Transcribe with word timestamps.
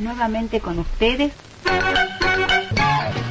Nuevamente 0.00 0.60
con 0.60 0.78
ustedes. 0.78 1.30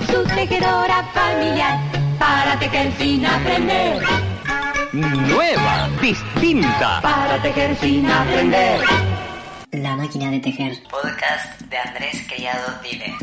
Su 0.06 0.24
tejedora 0.36 1.04
familiar 1.16 1.80
para 2.20 2.60
tejer 2.60 2.94
sin 2.96 3.26
aprender. 3.26 4.04
Nueva, 4.94 5.90
distinta. 6.00 7.02
Para 7.02 7.42
tejer 7.42 7.76
sin 7.78 8.06
aprender. 8.06 8.82
La 9.72 9.96
máquina 9.96 10.30
de 10.30 10.40
tejer. 10.42 10.78
Podcast 10.92 11.60
de 11.62 11.76
Andrés 11.76 12.24
Criado 12.28 12.80
Dile. 12.84 13.16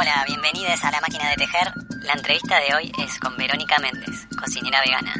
Hola, 0.00 0.24
bienvenidos 0.26 0.82
a 0.82 0.90
La 0.90 1.00
Máquina 1.00 1.30
de 1.30 1.36
Tejer. 1.36 1.72
La 2.02 2.14
entrevista 2.14 2.58
de 2.58 2.74
hoy 2.74 2.92
es 2.98 3.16
con 3.20 3.36
Verónica 3.36 3.76
Méndez, 3.78 4.26
cocinera 4.36 4.80
vegana. 4.80 5.14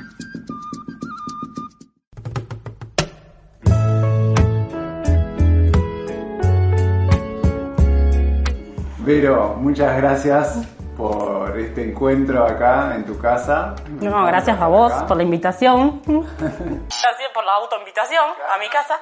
Vero, 9.09 9.57
muchas 9.59 9.97
gracias 9.97 10.69
por 10.95 11.59
este 11.59 11.83
encuentro 11.89 12.45
acá 12.45 12.95
en 12.95 13.07
tu 13.07 13.17
casa. 13.19 13.75
No, 14.03 14.27
gracias 14.27 14.61
a 14.61 14.67
vos 14.67 14.93
por 15.05 15.17
la 15.17 15.23
invitación. 15.23 16.03
Gracias 16.07 17.31
por 17.33 17.43
la 17.43 17.53
autoinvitación 17.55 18.23
a 18.55 18.59
mi 18.59 18.69
casa. 18.69 18.97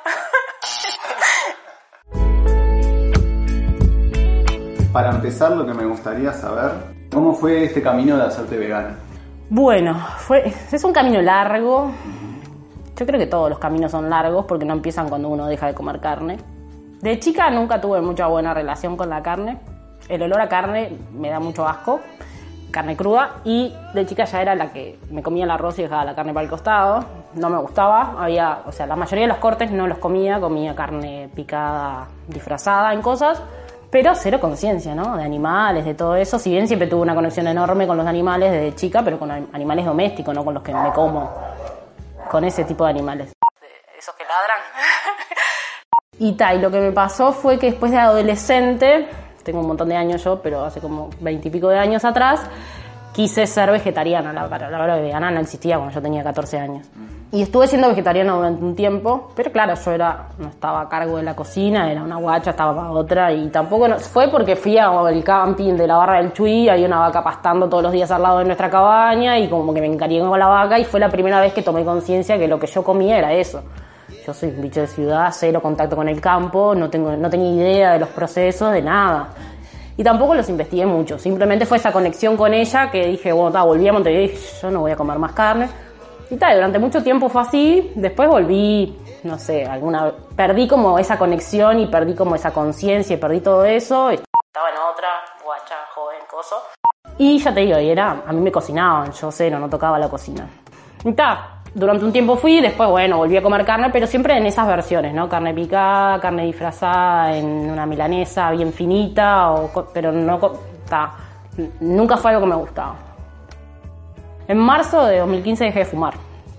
Para 4.92 5.10
empezar, 5.10 5.50
lo 5.50 5.66
que 5.66 5.74
me 5.74 5.84
gustaría 5.86 6.32
saber, 6.32 6.70
¿cómo 7.12 7.34
fue 7.34 7.64
este 7.64 7.82
camino 7.82 8.16
de 8.16 8.26
hacerte 8.26 8.56
vegana? 8.58 8.96
Bueno, 9.50 9.94
fue, 10.18 10.54
es 10.70 10.84
un 10.84 10.92
camino 10.92 11.20
largo. 11.20 11.90
Yo 12.94 13.04
creo 13.06 13.18
que 13.18 13.26
todos 13.26 13.50
los 13.50 13.58
caminos 13.58 13.90
son 13.90 14.08
largos 14.08 14.46
porque 14.46 14.64
no 14.64 14.74
empiezan 14.74 15.08
cuando 15.08 15.28
uno 15.30 15.48
deja 15.48 15.66
de 15.66 15.74
comer 15.74 15.98
carne. 15.98 16.38
De 17.02 17.18
chica 17.18 17.50
nunca 17.50 17.80
tuve 17.80 18.00
mucha 18.00 18.28
buena 18.28 18.54
relación 18.54 18.96
con 18.96 19.10
la 19.10 19.20
carne. 19.20 19.58
El 20.08 20.22
olor 20.22 20.40
a 20.40 20.48
carne 20.48 20.96
me 21.12 21.30
da 21.30 21.40
mucho 21.40 21.66
asco, 21.66 22.00
carne 22.70 22.96
cruda. 22.96 23.40
Y 23.44 23.74
de 23.94 24.06
chica 24.06 24.24
ya 24.24 24.42
era 24.42 24.54
la 24.54 24.72
que 24.72 24.98
me 25.10 25.22
comía 25.22 25.44
el 25.44 25.50
arroz 25.50 25.78
y 25.78 25.82
dejaba 25.82 26.04
la 26.04 26.14
carne 26.14 26.32
para 26.32 26.44
el 26.44 26.50
costado. 26.50 27.04
No 27.34 27.50
me 27.50 27.58
gustaba. 27.58 28.14
Había, 28.18 28.62
o 28.66 28.72
sea, 28.72 28.86
la 28.86 28.96
mayoría 28.96 29.24
de 29.24 29.28
los 29.28 29.38
cortes 29.38 29.70
no 29.70 29.86
los 29.86 29.98
comía. 29.98 30.40
Comía 30.40 30.74
carne 30.74 31.28
picada, 31.34 32.06
disfrazada 32.28 32.92
en 32.92 33.02
cosas. 33.02 33.42
Pero 33.90 34.14
cero 34.14 34.40
conciencia, 34.40 34.94
¿no? 34.94 35.16
De 35.16 35.24
animales, 35.24 35.84
de 35.84 35.94
todo 35.94 36.16
eso. 36.16 36.38
Si 36.38 36.50
bien 36.50 36.66
siempre 36.66 36.88
tuve 36.88 37.02
una 37.02 37.14
conexión 37.14 37.46
enorme 37.46 37.86
con 37.86 37.96
los 37.96 38.06
animales 38.06 38.52
desde 38.52 38.74
chica, 38.74 39.02
pero 39.02 39.18
con 39.18 39.30
animales 39.30 39.86
domésticos, 39.86 40.34
no 40.34 40.44
con 40.44 40.54
los 40.54 40.62
que 40.62 40.74
me 40.74 40.92
como. 40.92 41.32
Con 42.30 42.44
ese 42.44 42.64
tipo 42.64 42.84
de 42.84 42.90
animales. 42.90 43.32
Esos 43.96 44.14
que 44.16 44.24
ladran. 44.24 44.58
y 46.18 46.32
tal, 46.36 46.58
y 46.58 46.60
lo 46.60 46.70
que 46.70 46.80
me 46.80 46.92
pasó 46.92 47.32
fue 47.32 47.58
que 47.58 47.70
después 47.70 47.92
de 47.92 47.98
adolescente, 47.98 49.08
tengo 49.46 49.60
un 49.60 49.68
montón 49.68 49.88
de 49.88 49.96
años 49.96 50.22
yo, 50.24 50.42
pero 50.42 50.64
hace 50.64 50.80
como 50.80 51.08
veintipico 51.20 51.68
de 51.68 51.78
años 51.78 52.04
atrás, 52.04 52.42
quise 53.12 53.46
ser 53.46 53.70
vegetariana. 53.70 54.32
La 54.32 54.48
palabra 54.48 54.96
vegana 54.96 55.30
no 55.30 55.40
existía 55.40 55.76
cuando 55.76 55.94
yo 55.94 56.02
tenía 56.02 56.22
14 56.22 56.58
años. 56.58 56.86
Y 57.32 57.42
estuve 57.42 57.66
siendo 57.66 57.88
vegetariana 57.88 58.34
durante 58.34 58.64
un 58.64 58.74
tiempo, 58.74 59.30
pero 59.34 59.50
claro, 59.50 59.74
yo 59.74 59.90
era, 59.90 60.28
no 60.38 60.48
estaba 60.48 60.82
a 60.82 60.88
cargo 60.88 61.16
de 61.16 61.22
la 61.22 61.34
cocina, 61.34 61.90
era 61.90 62.02
una 62.02 62.16
guacha, 62.16 62.50
estaba 62.50 62.74
para 62.74 62.90
otra, 62.90 63.32
y 63.32 63.48
tampoco 63.48 63.88
no, 63.88 63.98
fue 63.98 64.28
porque 64.28 64.54
fui 64.54 64.78
al 64.78 65.24
camping 65.24 65.74
de 65.74 65.86
la 65.86 65.96
barra 65.96 66.18
del 66.18 66.32
Chuy, 66.32 66.68
hay 66.68 66.84
una 66.84 67.00
vaca 67.00 67.24
pastando 67.24 67.68
todos 67.68 67.82
los 67.82 67.92
días 67.92 68.10
al 68.12 68.22
lado 68.22 68.38
de 68.38 68.44
nuestra 68.44 68.70
cabaña, 68.70 69.38
y 69.38 69.48
como 69.48 69.74
que 69.74 69.80
me 69.80 69.88
encariñé 69.88 70.26
con 70.26 70.38
la 70.38 70.46
vaca, 70.46 70.78
y 70.78 70.84
fue 70.84 71.00
la 71.00 71.08
primera 71.08 71.40
vez 71.40 71.52
que 71.52 71.62
tomé 71.62 71.84
conciencia 71.84 72.38
que 72.38 72.46
lo 72.46 72.60
que 72.60 72.68
yo 72.68 72.84
comía 72.84 73.18
era 73.18 73.32
eso. 73.32 73.62
Yo 74.26 74.34
soy 74.34 74.48
un 74.48 74.60
bicho 74.60 74.80
de 74.80 74.88
ciudad, 74.88 75.28
cero 75.32 75.62
contacto 75.62 75.94
con 75.94 76.08
el 76.08 76.20
campo, 76.20 76.74
no, 76.74 76.90
tengo, 76.90 77.12
no 77.16 77.30
tenía 77.30 77.52
idea 77.52 77.92
de 77.92 78.00
los 78.00 78.08
procesos, 78.08 78.72
de 78.72 78.82
nada. 78.82 79.28
Y 79.96 80.02
tampoco 80.02 80.34
los 80.34 80.48
investigué 80.48 80.84
mucho, 80.84 81.16
simplemente 81.16 81.64
fue 81.64 81.78
esa 81.78 81.92
conexión 81.92 82.36
con 82.36 82.52
ella 82.52 82.90
que 82.90 83.06
dije, 83.06 83.30
bueno, 83.30 83.52
ta, 83.52 83.62
volví 83.62 83.86
a 83.86 83.92
Montevideo 83.92 84.36
yo 84.60 84.70
no 84.72 84.80
voy 84.80 84.90
a 84.90 84.96
comer 84.96 85.16
más 85.20 85.32
carne. 85.32 85.68
Y 86.28 86.36
tal, 86.38 86.56
durante 86.56 86.80
mucho 86.80 87.04
tiempo 87.04 87.28
fue 87.28 87.40
así, 87.40 87.92
después 87.94 88.28
volví, 88.28 88.98
no 89.22 89.38
sé, 89.38 89.64
alguna 89.64 90.12
perdí 90.34 90.66
como 90.66 90.98
esa 90.98 91.16
conexión 91.16 91.78
y 91.78 91.86
perdí 91.86 92.16
como 92.16 92.34
esa 92.34 92.52
conciencia 92.52 93.14
y 93.14 93.18
perdí 93.18 93.40
todo 93.40 93.64
eso. 93.64 94.10
Estaba 94.10 94.70
en 94.70 94.76
otra, 94.92 95.08
guacha, 95.44 95.76
joven, 95.94 96.18
coso. 96.28 96.56
Y 97.16 97.38
ya 97.38 97.54
te 97.54 97.60
digo, 97.60 97.78
y 97.78 97.90
era, 97.90 98.24
a 98.26 98.32
mí 98.32 98.40
me 98.40 98.50
cocinaban, 98.50 99.12
yo 99.12 99.30
cero, 99.30 99.60
no 99.60 99.70
tocaba 99.70 100.00
la 100.00 100.08
cocina. 100.08 100.48
Y 101.04 101.12
tal, 101.12 101.38
durante 101.78 102.04
un 102.06 102.12
tiempo 102.12 102.36
fui, 102.36 102.60
después, 102.60 102.88
bueno, 102.88 103.18
volví 103.18 103.36
a 103.36 103.42
comer 103.42 103.64
carne, 103.64 103.90
pero 103.92 104.06
siempre 104.06 104.36
en 104.36 104.46
esas 104.46 104.66
versiones, 104.66 105.12
¿no? 105.12 105.28
Carne 105.28 105.52
picada, 105.52 106.18
carne 106.20 106.44
disfrazada, 106.46 107.36
en 107.36 107.46
una 107.70 107.84
milanesa 107.84 108.50
bien 108.52 108.72
finita, 108.72 109.52
o, 109.52 109.70
pero 109.92 110.10
no, 110.10 110.38
ta, 110.88 111.12
nunca 111.80 112.16
fue 112.16 112.30
algo 112.30 112.42
que 112.44 112.48
me 112.50 112.56
gustaba. 112.56 112.94
En 114.48 114.58
marzo 114.58 115.04
de 115.06 115.18
2015 115.18 115.64
dejé 115.64 115.80
de 115.80 115.84
fumar. 115.84 116.14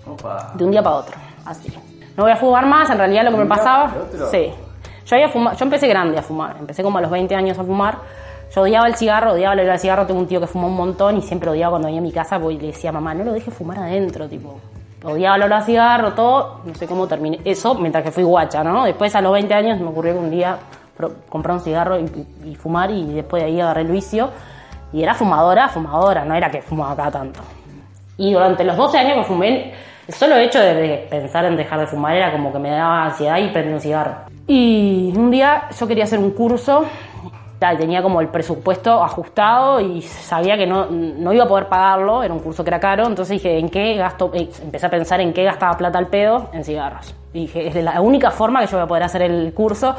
Opa. 0.05 0.51
De 0.53 0.63
un 0.63 0.71
día 0.71 0.83
para 0.83 0.97
otro. 0.97 1.15
Así. 1.45 1.73
No 2.15 2.23
voy 2.23 2.31
a 2.31 2.35
fumar 2.35 2.65
más, 2.65 2.89
en 2.89 2.97
realidad 2.97 3.23
lo 3.23 3.31
que 3.31 3.37
me 3.37 3.43
¿De 3.45 3.49
un 3.49 3.49
día 3.49 3.57
pasaba. 3.57 3.91
Sí. 4.31 4.51
Yo, 5.05 5.15
había 5.15 5.29
fuma- 5.29 5.55
yo 5.55 5.65
empecé 5.65 5.87
grande 5.87 6.17
a 6.17 6.21
fumar. 6.21 6.57
Empecé 6.59 6.83
como 6.83 6.97
a 6.97 7.01
los 7.01 7.09
20 7.09 7.33
años 7.35 7.57
a 7.57 7.63
fumar. 7.63 7.97
Yo 8.53 8.61
odiaba 8.61 8.87
el 8.87 8.95
cigarro, 8.95 9.31
odiaba 9.33 9.53
el 9.53 9.61
olor 9.61 9.71
al 9.71 9.79
cigarro. 9.79 10.05
Tengo 10.05 10.19
un 10.19 10.27
tío 10.27 10.39
que 10.39 10.47
fumó 10.47 10.67
un 10.67 10.75
montón 10.75 11.17
y 11.17 11.21
siempre 11.21 11.49
odiaba 11.49 11.71
cuando 11.71 11.87
venía 11.87 12.01
a 12.01 12.03
mi 12.03 12.11
casa 12.11 12.39
porque 12.39 12.57
le 12.57 12.67
decía, 12.67 12.91
mamá, 12.91 13.13
no 13.13 13.23
lo 13.23 13.33
dejes 13.33 13.53
fumar 13.53 13.79
adentro. 13.79 14.27
Tipo, 14.27 14.59
odiaba 15.11 15.35
el 15.37 15.43
olor 15.43 15.53
al 15.53 15.63
cigarro, 15.63 16.13
todo. 16.13 16.61
No 16.65 16.75
sé 16.75 16.87
cómo 16.87 17.07
terminé. 17.07 17.39
Eso 17.45 17.75
mientras 17.75 18.03
que 18.03 18.11
fui 18.11 18.23
guacha, 18.23 18.63
¿no? 18.63 18.85
Después 18.85 19.15
a 19.15 19.21
los 19.21 19.31
20 19.33 19.53
años 19.53 19.79
me 19.79 19.87
ocurrió 19.87 20.13
que 20.13 20.19
un 20.19 20.29
día 20.31 20.57
comprar 21.29 21.55
un 21.57 21.61
cigarro 21.61 21.99
y, 21.99 22.05
y- 22.45 22.55
fumar 22.55 22.89
y 22.91 23.05
después 23.13 23.43
de 23.43 23.49
ahí 23.49 23.61
agarré 23.61 23.81
el 23.81 23.87
vicio. 23.91 24.29
Y 24.93 25.03
era 25.03 25.13
fumadora, 25.13 25.67
fumadora, 25.69 26.23
no 26.25 26.33
era 26.33 26.49
que 26.49 26.61
fumaba 26.61 26.95
cada 26.95 27.11
tanto. 27.11 27.41
Y 28.17 28.33
durante 28.33 28.63
los 28.63 28.75
12 28.77 28.97
años 28.97 29.17
que 29.17 29.23
fumé, 29.25 29.73
el 30.07 30.13
solo 30.13 30.37
hecho 30.37 30.59
de, 30.59 31.05
pensar 31.09 31.45
en 31.45 31.57
dejar 31.57 31.79
de 31.81 31.87
fumar 31.87 32.15
era 32.15 32.31
como 32.31 32.51
que 32.53 32.59
me 32.59 32.71
daba 32.71 33.05
ansiedad 33.05 33.37
y 33.37 33.49
prendí 33.49 33.73
un 33.73 33.81
cigarro. 33.81 34.15
Y 34.47 35.13
un 35.15 35.29
día 35.29 35.63
yo 35.77 35.87
quería 35.87 36.05
hacer 36.05 36.19
un 36.19 36.31
curso, 36.31 36.85
tenía 37.59 38.01
como 38.01 38.21
el 38.21 38.27
presupuesto 38.29 39.03
ajustado 39.03 39.79
y 39.79 40.01
sabía 40.01 40.57
que 40.57 40.67
no, 40.67 40.85
no 40.87 41.33
iba 41.33 41.45
a 41.45 41.47
poder 41.47 41.67
pagarlo, 41.67 42.23
era 42.23 42.33
un 42.33 42.39
curso 42.39 42.63
que 42.63 42.69
era 42.69 42.79
caro, 42.79 43.05
entonces 43.07 43.41
dije, 43.41 43.57
¿en 43.57 43.69
qué 43.69 43.95
gasto? 43.95 44.31
eh, 44.33 44.49
Empecé 44.61 44.85
a 44.85 44.89
pensar 44.89 45.21
en 45.21 45.33
qué 45.33 45.43
gastaba 45.43 45.75
plata 45.75 45.97
al 45.97 46.07
pedo 46.07 46.49
en 46.53 46.63
cigarros. 46.63 47.15
Y 47.33 47.41
dije, 47.41 47.67
es 47.67 47.75
la 47.75 47.99
única 48.01 48.31
forma 48.31 48.61
que 48.61 48.67
yo 48.67 48.77
voy 48.77 48.83
a 48.83 48.87
poder 48.87 49.03
hacer 49.03 49.23
el 49.23 49.53
curso, 49.53 49.95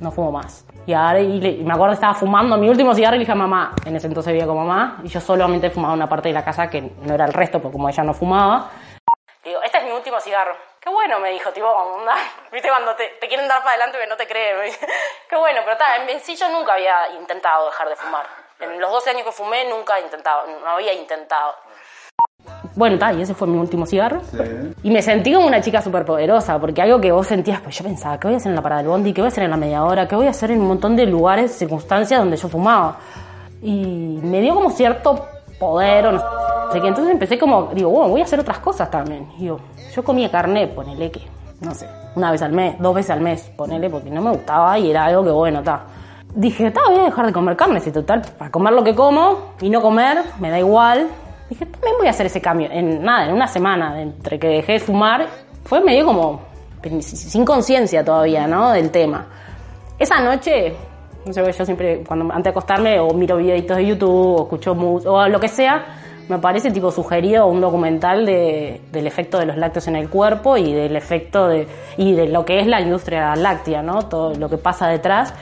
no 0.00 0.10
fumo 0.10 0.32
más. 0.32 0.64
Y 0.86 0.92
ahora 0.92 1.20
y 1.20 1.62
me 1.64 1.72
acuerdo 1.72 1.88
que 1.88 1.94
estaba 1.94 2.14
fumando 2.14 2.56
mi 2.56 2.68
último 2.68 2.94
cigarro 2.94 3.16
y 3.16 3.18
le 3.18 3.22
dije 3.22 3.32
a 3.32 3.36
mamá, 3.36 3.72
en 3.84 3.96
ese 3.96 4.06
entonces 4.06 4.32
vivía 4.32 4.46
con 4.46 4.56
mamá, 4.56 5.00
y 5.04 5.08
yo 5.08 5.20
solamente 5.20 5.70
fumaba 5.70 5.94
una 5.94 6.08
parte 6.08 6.28
de 6.28 6.34
la 6.34 6.44
casa 6.44 6.68
que 6.68 6.92
no 7.02 7.14
era 7.14 7.26
el 7.26 7.32
resto, 7.32 7.60
porque 7.60 7.72
como 7.74 7.88
ella 7.88 8.02
no 8.02 8.14
fumaba. 8.14 8.70
Digo, 9.44 9.60
este 9.64 9.78
es 9.78 9.84
mi 9.84 9.90
último 9.90 10.18
cigarro. 10.20 10.52
Qué 10.88 10.94
bueno, 10.94 11.20
me 11.20 11.32
dijo, 11.32 11.50
tipo, 11.52 11.66
onda, 11.66 12.14
viste 12.50 12.66
cuando 12.66 12.94
te, 12.96 13.04
te 13.20 13.28
quieren 13.28 13.46
dar 13.46 13.58
para 13.58 13.72
adelante 13.72 13.98
pero 14.00 14.08
no 14.08 14.16
te 14.16 14.26
creen. 14.26 14.72
Qué 15.28 15.36
bueno, 15.36 15.60
pero 15.62 15.76
tal, 15.76 16.08
en 16.08 16.18
sí 16.20 16.34
yo 16.34 16.48
nunca 16.48 16.72
había 16.72 17.12
intentado 17.20 17.66
dejar 17.66 17.90
de 17.90 17.96
fumar. 17.96 18.24
En 18.58 18.80
los 18.80 18.90
12 18.90 19.10
años 19.10 19.24
que 19.24 19.32
fumé 19.32 19.68
nunca 19.68 19.98
he 19.98 20.00
intentado, 20.00 20.46
no 20.46 20.66
había 20.66 20.94
intentado. 20.94 21.56
Bueno, 22.74 22.98
tal, 22.98 23.18
y 23.18 23.22
ese 23.22 23.34
fue 23.34 23.46
mi 23.46 23.58
último 23.58 23.84
cigarro. 23.84 24.22
Sí. 24.30 24.38
Y 24.82 24.90
me 24.90 25.02
sentí 25.02 25.34
como 25.34 25.46
una 25.46 25.60
chica 25.60 25.82
súper 25.82 26.06
poderosa, 26.06 26.58
porque 26.58 26.80
algo 26.80 26.98
que 26.98 27.12
vos 27.12 27.26
sentías, 27.26 27.60
pues 27.60 27.76
yo 27.76 27.84
pensaba, 27.84 28.18
¿qué 28.18 28.28
voy 28.28 28.34
a 28.34 28.36
hacer 28.38 28.48
en 28.48 28.56
la 28.56 28.62
parada 28.62 28.80
del 28.80 28.90
bondi? 28.90 29.12
¿Qué 29.12 29.20
voy 29.20 29.26
a 29.26 29.32
hacer 29.32 29.44
en 29.44 29.50
la 29.50 29.58
media 29.58 29.84
hora? 29.84 30.08
¿Qué 30.08 30.16
voy 30.16 30.26
a 30.26 30.30
hacer 30.30 30.52
en 30.52 30.60
un 30.62 30.68
montón 30.68 30.96
de 30.96 31.04
lugares, 31.04 31.52
circunstancias 31.52 32.18
donde 32.18 32.38
yo 32.38 32.48
fumaba? 32.48 32.98
Y 33.60 34.20
me 34.22 34.40
dio 34.40 34.54
como 34.54 34.70
cierto 34.70 35.28
poder 35.58 36.06
o 36.06 36.12
no 36.12 36.18
sé 36.72 36.80
qué. 36.80 36.88
Entonces 36.88 37.12
empecé 37.12 37.38
como, 37.38 37.70
digo, 37.74 37.90
bueno, 37.90 38.08
voy 38.10 38.20
a 38.20 38.24
hacer 38.24 38.40
otras 38.40 38.58
cosas 38.58 38.90
también. 38.90 39.28
Y 39.38 39.46
yo 39.46 39.58
comía 40.04 40.30
carne, 40.30 40.68
ponele 40.68 41.10
que, 41.10 41.22
no 41.60 41.74
sé, 41.74 41.88
una 42.14 42.30
vez 42.30 42.42
al 42.42 42.52
mes, 42.52 42.76
dos 42.78 42.94
veces 42.94 43.10
al 43.10 43.20
mes, 43.20 43.50
ponele, 43.56 43.90
porque 43.90 44.10
no 44.10 44.20
me 44.20 44.30
gustaba 44.30 44.78
y 44.78 44.90
era 44.90 45.06
algo 45.06 45.24
que, 45.24 45.30
bueno, 45.30 45.60
está. 45.60 45.84
Dije, 46.34 46.66
está, 46.66 46.80
voy 46.88 47.00
a 47.00 47.04
dejar 47.04 47.26
de 47.26 47.32
comer 47.32 47.56
carne, 47.56 47.80
si 47.80 47.90
total, 47.90 48.22
para 48.36 48.50
comer 48.50 48.72
lo 48.72 48.84
que 48.84 48.94
como 48.94 49.54
y 49.60 49.70
no 49.70 49.80
comer, 49.80 50.22
me 50.40 50.50
da 50.50 50.58
igual. 50.58 51.08
Dije, 51.48 51.64
también 51.66 51.94
voy 51.98 52.06
a 52.06 52.10
hacer 52.10 52.26
ese 52.26 52.40
cambio. 52.40 52.68
En 52.70 53.02
nada, 53.02 53.26
en 53.26 53.32
una 53.32 53.46
semana, 53.46 54.00
entre 54.00 54.38
que 54.38 54.48
dejé 54.48 54.72
de 54.72 54.80
fumar, 54.80 55.26
fue 55.64 55.80
medio 55.80 56.04
como 56.04 56.40
sin 57.00 57.44
conciencia 57.44 58.04
todavía, 58.04 58.46
¿no? 58.46 58.70
Del 58.70 58.90
tema. 58.90 59.26
Esa 59.98 60.20
noche, 60.20 60.76
sé, 61.32 61.52
yo 61.52 61.64
siempre, 61.64 62.02
antes 62.08 62.44
de 62.44 62.50
acostarme, 62.50 63.00
o 63.00 63.12
miro 63.14 63.36
videitos 63.36 63.76
de 63.76 63.86
YouTube, 63.86 64.40
o 64.40 64.42
escucho 64.42 64.74
música, 64.74 65.10
o 65.10 65.28
lo 65.28 65.40
que 65.40 65.48
sea, 65.48 65.84
me 66.28 66.38
parece 66.38 66.70
tipo 66.70 66.90
sugerido 66.90 67.46
un 67.46 67.60
documental 67.60 68.26
de, 68.26 68.82
del 68.92 69.06
efecto 69.06 69.38
de 69.38 69.46
los 69.46 69.56
lácteos 69.56 69.88
en 69.88 69.96
el 69.96 70.10
cuerpo 70.10 70.56
y 70.56 70.74
del 70.74 70.94
efecto 70.94 71.48
de, 71.48 71.66
y 71.96 72.12
de 72.12 72.28
lo 72.28 72.44
que 72.44 72.60
es 72.60 72.66
la 72.66 72.80
industria 72.80 73.34
láctea, 73.34 73.82
¿no? 73.82 74.08
Todo 74.08 74.34
lo 74.34 74.48
que 74.48 74.58
pasa 74.58 74.88
detrás. 74.88 75.34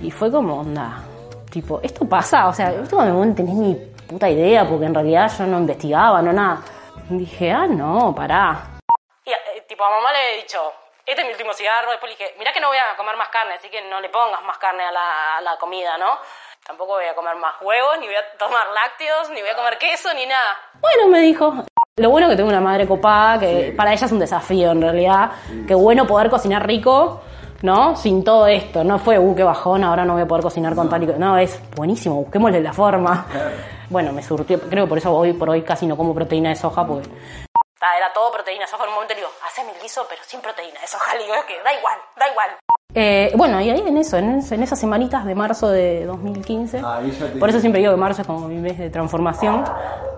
Y 0.00 0.10
fue 0.10 0.30
como, 0.30 0.60
onda, 0.60 1.02
tipo, 1.50 1.80
¿esto 1.82 2.08
pasa? 2.08 2.48
O 2.48 2.52
sea, 2.52 2.70
esto 2.72 3.04
no 3.04 3.34
tenés 3.34 3.54
ni 3.54 3.74
puta 4.08 4.28
idea, 4.28 4.66
porque 4.66 4.86
en 4.86 4.94
realidad 4.94 5.30
yo 5.38 5.46
no 5.46 5.58
investigaba, 5.58 6.22
no 6.22 6.32
nada. 6.32 6.62
Dije, 7.10 7.52
ah, 7.52 7.66
no, 7.66 8.14
pará. 8.14 8.78
Y, 9.24 9.30
eh, 9.30 9.62
tipo, 9.68 9.84
a 9.84 9.90
mamá 9.90 10.12
le 10.12 10.34
he 10.38 10.42
dicho, 10.42 10.58
este 11.06 11.20
es 11.22 11.26
mi 11.26 11.32
último 11.32 11.52
cigarro. 11.52 11.90
Después 11.90 12.12
le 12.12 12.16
dije, 12.16 12.34
mirá 12.38 12.52
que 12.52 12.60
no 12.60 12.68
voy 12.68 12.78
a 12.78 12.96
comer 12.96 13.16
más 13.16 13.28
carne, 13.28 13.54
así 13.54 13.68
que 13.68 13.82
no 13.82 14.00
le 14.00 14.08
pongas 14.08 14.42
más 14.44 14.58
carne 14.58 14.84
a 14.84 14.92
la, 14.92 15.36
a 15.38 15.40
la 15.40 15.56
comida, 15.58 15.98
¿no? 15.98 16.18
Tampoco 16.66 16.92
voy 16.94 17.06
a 17.06 17.14
comer 17.14 17.34
más 17.36 17.54
huevos, 17.60 17.98
ni 17.98 18.06
voy 18.06 18.14
a 18.14 18.38
tomar 18.38 18.66
lácteos, 18.68 19.30
ni 19.30 19.40
voy 19.40 19.50
a 19.50 19.56
comer 19.56 19.78
queso, 19.78 20.14
ni 20.14 20.26
nada. 20.26 20.56
Bueno, 20.80 21.08
me 21.08 21.20
dijo. 21.20 21.52
Lo 21.96 22.08
bueno 22.08 22.28
que 22.28 22.36
tengo 22.36 22.48
una 22.48 22.60
madre 22.60 22.86
copada, 22.86 23.40
que 23.40 23.74
para 23.76 23.92
ella 23.92 24.06
es 24.06 24.12
un 24.12 24.20
desafío 24.20 24.70
en 24.70 24.80
realidad. 24.80 25.32
Qué 25.66 25.74
bueno 25.74 26.06
poder 26.06 26.30
cocinar 26.30 26.66
rico, 26.66 27.20
¿no? 27.62 27.96
Sin 27.96 28.22
todo 28.22 28.46
esto. 28.46 28.84
No 28.84 28.98
fue, 28.98 29.18
uh, 29.18 29.34
qué 29.34 29.42
bajón, 29.42 29.82
ahora 29.84 30.04
no 30.04 30.14
voy 30.14 30.22
a 30.22 30.26
poder 30.26 30.44
cocinar 30.44 30.74
con 30.74 30.88
tal 30.88 31.02
y... 31.02 31.06
No, 31.06 31.36
es 31.36 31.60
buenísimo, 31.74 32.16
busquémosle 32.16 32.60
la 32.60 32.72
forma. 32.72 33.26
Bueno, 33.90 34.10
me 34.10 34.22
surtió, 34.22 34.58
creo 34.58 34.86
que 34.86 34.88
por 34.88 34.96
eso 34.96 35.14
hoy 35.14 35.34
por 35.34 35.50
hoy 35.50 35.60
casi 35.60 35.86
no 35.86 35.98
como 35.98 36.14
proteína 36.14 36.48
de 36.48 36.56
soja, 36.56 36.86
porque 36.86 37.10
era 37.98 38.12
todo 38.12 38.30
proteína 38.32 38.66
soja. 38.66 38.84
En 38.84 38.88
un 38.90 38.94
momento 38.94 39.14
le 39.14 39.20
digo, 39.20 39.32
haceme 39.46 39.72
el 39.72 39.80
guiso, 39.82 40.06
pero 40.08 40.22
sin 40.24 40.40
proteína. 40.40 40.78
Le 41.16 41.22
digo, 41.24 41.34
es 41.34 41.44
que 41.44 41.62
da 41.62 41.72
igual, 41.74 41.98
da 42.18 42.28
igual. 42.30 42.50
Eh, 42.94 43.32
bueno, 43.36 43.60
y 43.60 43.70
ahí 43.70 43.82
en 43.86 43.96
eso, 43.96 44.18
en, 44.18 44.40
en 44.50 44.62
esas 44.62 44.78
semanitas 44.78 45.24
de 45.24 45.34
marzo 45.34 45.70
de 45.70 46.04
2015, 46.04 46.82
Ahí 46.84 47.10
ya 47.10 47.26
te- 47.32 47.38
por 47.38 47.48
eso 47.48 47.58
siempre 47.58 47.80
digo 47.80 47.92
que 47.92 47.98
marzo 47.98 48.20
es 48.20 48.26
como 48.26 48.48
mi 48.48 48.56
mes 48.56 48.76
de 48.78 48.90
transformación, 48.90 49.64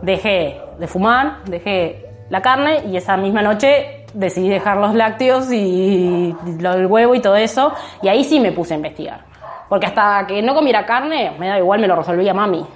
dejé 0.02 0.60
de 0.78 0.86
fumar, 0.88 1.44
dejé 1.44 2.04
la 2.30 2.42
carne 2.42 2.82
y 2.86 2.96
esa 2.96 3.16
misma 3.16 3.42
noche 3.42 4.06
decidí 4.12 4.48
dejar 4.48 4.78
los 4.78 4.92
lácteos 4.94 5.52
y 5.52 6.34
lo 6.60 6.72
del 6.74 6.86
huevo 6.86 7.14
y 7.14 7.20
todo 7.20 7.36
eso, 7.36 7.72
y 8.02 8.08
ahí 8.08 8.24
sí 8.24 8.40
me 8.40 8.50
puse 8.52 8.74
a 8.74 8.76
investigar. 8.76 9.20
Porque 9.68 9.86
hasta 9.86 10.24
que 10.26 10.42
no 10.42 10.54
comiera 10.54 10.84
carne, 10.84 11.32
me 11.38 11.48
da 11.48 11.58
igual, 11.58 11.80
me 11.80 11.86
lo 11.86 11.96
resolvía 11.96 12.34
mami. 12.34 12.66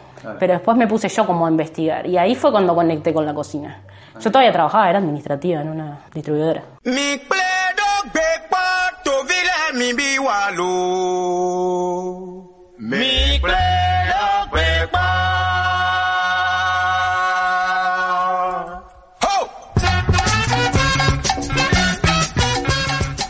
Pero 0.40 0.54
después 0.54 0.76
me 0.76 0.86
puse 0.88 1.08
yo 1.08 1.24
como 1.26 1.46
a 1.46 1.50
investigar, 1.50 2.06
y 2.06 2.18
ahí 2.18 2.34
fue 2.34 2.50
cuando 2.50 2.74
conecté 2.74 3.12
con 3.14 3.24
la 3.24 3.32
cocina. 3.34 3.82
Yo 4.20 4.30
todavía 4.30 4.52
trabajaba, 4.52 4.88
era 4.88 4.98
administrativa 4.98 5.60
en 5.60 5.68
una 5.68 6.00
distribuidora. 6.12 6.62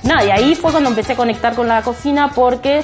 Nada, 0.04 0.24
y 0.24 0.30
ahí 0.30 0.54
fue 0.54 0.70
cuando 0.70 0.88
empecé 0.88 1.12
a 1.12 1.16
conectar 1.16 1.54
con 1.54 1.68
la 1.68 1.82
cocina 1.82 2.30
porque, 2.34 2.82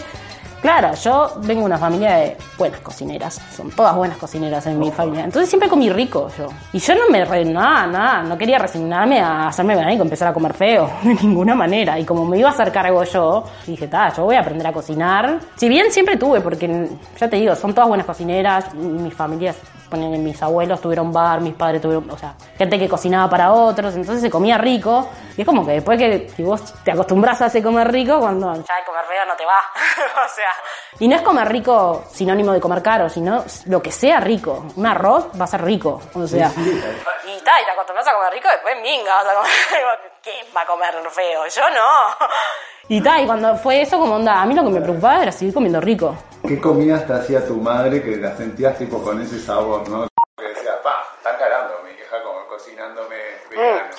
claro, 0.65 0.95
yo 0.95 1.33
vengo 1.43 1.61
de 1.61 1.67
una 1.67 1.77
familia 1.77 2.17
de 2.17 2.37
buenas 2.57 2.81
cocineras, 2.81 3.39
son 3.55 3.71
todas 3.71 3.95
buenas 3.95 4.17
cocineras 4.17 4.67
en 4.67 4.79
mi 4.79 4.91
familia, 4.91 5.27
entonces 5.27 5.51
siempre 5.51 5.69
comí 5.69 5.91
rico 5.91 6.31
yo. 6.39 6.49
Y 6.73 6.79
yo 6.79 6.95
no 6.95 7.11
me, 7.11 7.23
re, 7.23 7.45
nada, 7.45 7.87
nada, 7.87 8.23
no 8.23 8.39
quería 8.39 8.57
resignarme 8.59 9.21
a 9.21 9.49
hacerme 9.49 9.75
vegana 9.75 9.93
y 9.93 10.01
empezar 10.01 10.29
a 10.29 10.33
comer 10.33 10.55
feo, 10.55 10.91
de 11.03 11.13
ninguna 11.17 11.55
manera. 11.55 11.99
Y 11.99 12.07
como 12.07 12.25
me 12.25 12.39
iba 12.39 12.49
a 12.49 12.53
hacer 12.53 12.73
cargo 12.73 13.05
yo, 13.05 13.45
dije, 13.67 13.89
ta, 13.89 14.11
yo 14.15 14.25
voy 14.25 14.37
a 14.37 14.41
aprender 14.41 14.67
a 14.67 14.73
cocinar. 14.73 15.39
Si 15.55 15.69
bien 15.69 15.93
siempre 15.93 16.17
tuve, 16.17 16.41
porque 16.41 16.89
ya 17.21 17.29
te 17.29 17.37
digo, 17.37 17.55
son 17.55 17.75
todas 17.75 17.89
buenas 17.89 18.07
cocineras, 18.07 18.73
mis 18.75 19.13
familias 19.13 19.57
ponen 19.95 20.25
mis 20.25 20.43
abuelos 20.43 20.81
tuvieron 20.81 21.13
bar, 21.13 21.41
mis 21.41 21.55
padres 21.55 21.81
tuvieron, 21.81 22.11
o 22.11 22.19
sea, 22.19 22.35
gente 22.59 22.79
que 22.79 22.89
cocinaba 22.89 23.31
para 23.31 23.53
otros, 23.53 23.95
entonces 23.95 24.21
se 24.21 24.31
comía 24.31 24.59
rico. 24.59 25.09
Y 25.37 25.43
es 25.43 25.47
como 25.47 25.65
que 25.65 25.73
después 25.73 25.99
que 25.99 26.29
si 26.35 26.43
vos 26.43 26.75
te 26.83 26.93
acostumbras 26.93 27.41
a 27.43 27.47
hacer 27.47 27.63
comer 27.63 27.91
rico, 27.91 28.19
cuando 28.19 28.53
ya 28.55 28.79
el 28.79 28.85
comer 28.85 29.05
feo 29.07 29.25
no 29.27 29.37
te 29.37 29.45
va. 29.45 29.59
o 30.25 30.29
sea, 30.29 30.51
y 30.99 31.09
no 31.09 31.17
es 31.17 31.23
comer 31.23 31.49
rico 31.49 32.05
sinónimo 32.11 32.53
de 32.53 32.61
comer 32.61 32.83
caro, 32.83 33.09
sino 33.09 33.45
lo 33.67 33.83
que 33.83 33.93
sea 33.93 34.21
rico. 34.21 34.67
Un 34.77 34.87
arroz 34.87 35.29
va 35.39 35.45
a 35.45 35.49
ser 35.49 35.63
rico, 35.63 36.01
o 36.15 36.27
sea. 36.27 36.51
y 36.57 37.41
tal, 37.43 37.63
y 37.63 37.65
te 37.65 37.71
acostumbras 37.71 38.09
a 38.09 38.15
comer 38.15 38.33
rico, 38.33 38.49
después 38.49 38.75
minga, 38.83 39.15
vas 39.15 39.27
a 39.27 39.35
comer. 39.35 39.51
¿Quién 40.23 40.47
va 40.57 40.63
a 40.63 40.67
comer 40.67 40.95
feo? 41.11 41.47
Yo 41.47 41.71
no. 41.71 42.27
Y 42.87 43.01
tal, 43.03 43.23
y 43.23 43.27
cuando 43.27 43.57
fue 43.57 43.81
eso, 43.81 43.99
como 43.99 44.17
onda, 44.17 44.43
a 44.43 44.45
mí 44.45 44.55
lo 44.55 44.63
que 44.63 44.69
me 44.69 44.81
preocupaba 44.83 45.23
era 45.23 45.33
seguir 45.33 45.55
comiendo 45.55 45.81
rico. 45.81 46.15
¿Qué 46.47 46.61
comidas 46.61 47.07
te 47.07 47.15
hacía 47.15 47.47
tu 47.47 47.57
madre 47.57 48.03
que 48.03 48.17
la 48.17 48.37
sentías 48.37 48.77
tipo 48.77 49.03
con 49.03 49.19
ese 49.19 49.41
sabor, 49.41 49.89
no? 49.89 50.07
Que 50.37 50.49
decías, 50.49 50.77
pa, 50.83 51.03
están 51.17 51.39
calando 51.39 51.73
mi 51.83 51.91
hija 51.93 52.23
como 52.23 52.47
cocinándome 52.47 53.17
vegano. 53.51 53.91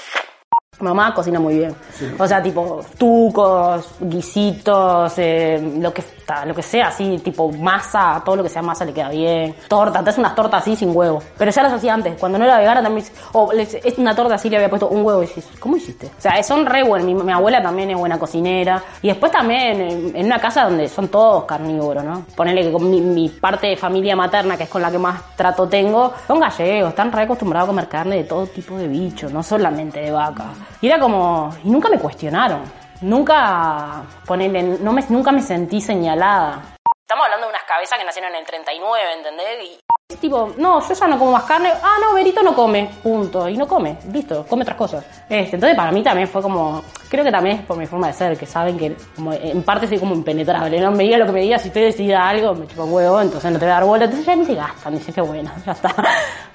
Mamá 0.79 1.11
cocina 1.15 1.39
muy 1.39 1.57
bien. 1.57 1.75
O 2.19 2.27
sea, 2.27 2.43
tipo 2.43 2.85
tucos, 2.99 3.95
guisitos, 3.99 5.13
eh, 5.17 5.59
lo 5.79 5.91
que 5.91 6.01
lo 6.45 6.55
que 6.55 6.61
sea, 6.61 6.87
así, 6.87 7.19
tipo 7.19 7.51
masa, 7.51 8.21
todo 8.25 8.37
lo 8.37 8.43
que 8.43 8.49
sea 8.49 8.61
masa 8.61 8.85
le 8.85 8.93
queda 8.93 9.09
bien. 9.09 9.55
Torta, 9.67 10.03
te 10.03 10.09
hace 10.09 10.19
unas 10.19 10.35
tortas 10.35 10.61
así 10.61 10.75
sin 10.75 10.95
huevo. 10.95 11.21
Pero 11.37 11.51
ya 11.51 11.63
las 11.63 11.73
hacía 11.73 11.93
antes. 11.93 12.17
Cuando 12.19 12.37
no 12.37 12.45
era 12.45 12.57
vegana 12.57 12.81
también. 12.81 13.05
O 13.33 13.51
es 13.51 13.97
una 13.97 14.15
torta 14.15 14.35
así 14.35 14.49
le 14.49 14.57
había 14.57 14.69
puesto 14.69 14.87
un 14.89 15.05
huevo 15.05 15.23
y 15.23 15.27
dices, 15.27 15.47
¿cómo 15.59 15.77
hiciste? 15.77 16.07
O 16.07 16.21
sea, 16.21 16.41
son 16.43 16.65
re 16.65 16.83
buenas. 16.83 17.07
Mi, 17.07 17.31
abuela 17.31 17.61
también 17.61 17.91
es 17.91 17.97
buena 17.97 18.17
cocinera. 18.17 18.81
Y 19.01 19.07
después 19.09 19.31
también 19.31 20.13
en, 20.15 20.25
una 20.25 20.39
casa 20.39 20.63
donde 20.63 20.87
son 20.89 21.07
todos 21.09 21.45
carnívoros, 21.45 22.03
¿no? 22.03 22.25
Ponerle 22.35 22.63
que 22.63 22.71
con 22.71 22.89
mi, 22.89 23.01
mi 23.01 23.29
parte 23.29 23.67
de 23.67 23.77
familia 23.77 24.15
materna, 24.15 24.57
que 24.57 24.63
es 24.63 24.69
con 24.69 24.81
la 24.81 24.91
que 24.91 24.97
más 24.97 25.35
trato 25.35 25.67
tengo, 25.67 26.13
son 26.27 26.39
gallegos, 26.39 26.89
están 26.89 27.11
re 27.11 27.23
acostumbrados 27.23 27.67
a 27.67 27.71
comer 27.71 27.87
carne 27.87 28.17
de 28.17 28.23
todo 28.23 28.47
tipo 28.47 28.77
de 28.77 28.87
bichos, 28.87 29.31
no 29.31 29.43
solamente 29.43 29.99
de 29.99 30.11
vaca. 30.11 30.45
Y 30.81 30.87
era 30.87 30.99
como, 30.99 31.49
y 31.63 31.69
nunca 31.69 31.89
me 31.89 31.99
cuestionaron. 31.99 32.84
Nunca, 33.01 34.03
ponele, 34.25 34.63
no 34.63 34.93
me, 34.93 35.03
nunca 35.09 35.31
me 35.31 35.41
sentí 35.41 35.81
señalada. 35.81 36.61
Estamos 37.01 37.25
hablando 37.25 37.47
de 37.47 37.51
unas 37.51 37.63
cabezas 37.63 37.99
que 37.99 38.05
nacieron 38.05 38.31
en 38.33 38.39
el 38.39 38.45
39, 38.45 39.13
¿entendés? 39.13 39.63
Y 39.63 39.79
tipo, 40.25 40.53
no, 40.57 40.87
yo 40.87 40.93
ya 40.93 41.07
no 41.07 41.17
como 41.19 41.31
más 41.31 41.43
carne. 41.43 41.71
Ah, 41.81 41.95
no, 42.01 42.13
Berito 42.13 42.41
no 42.41 42.55
come, 42.55 42.89
punto. 43.01 43.47
Y 43.49 43.57
no 43.57 43.67
come, 43.67 43.97
listo, 44.11 44.45
come 44.47 44.63
otras 44.63 44.77
cosas. 44.77 45.05
Este, 45.29 45.55
entonces 45.55 45.75
para 45.75 45.91
mí 45.91 46.03
también 46.03 46.27
fue 46.27 46.41
como, 46.41 46.83
creo 47.09 47.23
que 47.23 47.31
también 47.31 47.57
es 47.57 47.65
por 47.65 47.77
mi 47.77 47.85
forma 47.85 48.07
de 48.07 48.13
ser, 48.13 48.37
que 48.37 48.45
saben 48.45 48.77
que 48.77 48.95
como, 49.15 49.33
en 49.33 49.63
parte 49.63 49.87
soy 49.87 49.99
como 49.99 50.15
impenetrable, 50.15 50.79
¿no? 50.79 50.91
Me 50.91 51.03
diga 51.03 51.17
lo 51.17 51.25
que 51.25 51.31
me 51.31 51.41
diga, 51.41 51.57
si 51.59 51.69
usted 51.69 51.85
decida 51.85 52.27
algo, 52.27 52.53
me 52.55 52.67
chupa 52.67 52.83
huevo, 52.83 53.21
entonces 53.21 53.51
no 53.51 53.59
te 53.59 53.65
voy 53.65 53.71
a 53.71 53.75
dar 53.75 53.85
bola. 53.85 54.05
Entonces 54.05 54.25
ya 54.25 54.35
ni 54.35 54.45
se 54.45 54.55
gastan, 54.55 54.93
dicen 54.93 55.13
que 55.13 55.21
bueno, 55.21 55.51
ya 55.65 55.71
está. 55.71 55.93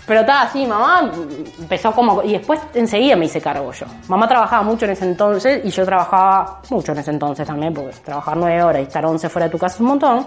Pero 0.06 0.20
estaba 0.20 0.42
así, 0.42 0.66
mamá 0.66 1.10
empezó 1.58 1.92
como, 1.92 2.22
y 2.22 2.32
después 2.32 2.60
enseguida 2.74 3.16
me 3.16 3.26
hice 3.26 3.40
cargo 3.40 3.72
yo. 3.72 3.86
Mamá 4.08 4.26
trabajaba 4.26 4.62
mucho 4.62 4.84
en 4.84 4.92
ese 4.92 5.04
entonces 5.04 5.64
y 5.64 5.70
yo 5.70 5.84
trabajaba 5.84 6.60
mucho 6.70 6.92
en 6.92 6.98
ese 6.98 7.10
entonces 7.10 7.46
también, 7.46 7.74
porque 7.74 7.96
trabajar 8.04 8.36
nueve 8.36 8.62
horas 8.62 8.82
y 8.82 8.84
estar 8.84 9.04
once 9.04 9.28
fuera 9.28 9.46
de 9.46 9.52
tu 9.52 9.58
casa 9.58 9.74
es 9.74 9.80
un 9.80 9.86
montón. 9.86 10.26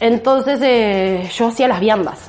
Entonces 0.00 0.60
eh, 0.62 1.30
yo 1.34 1.48
hacía 1.48 1.68
las 1.68 1.80
viandas. 1.80 2.28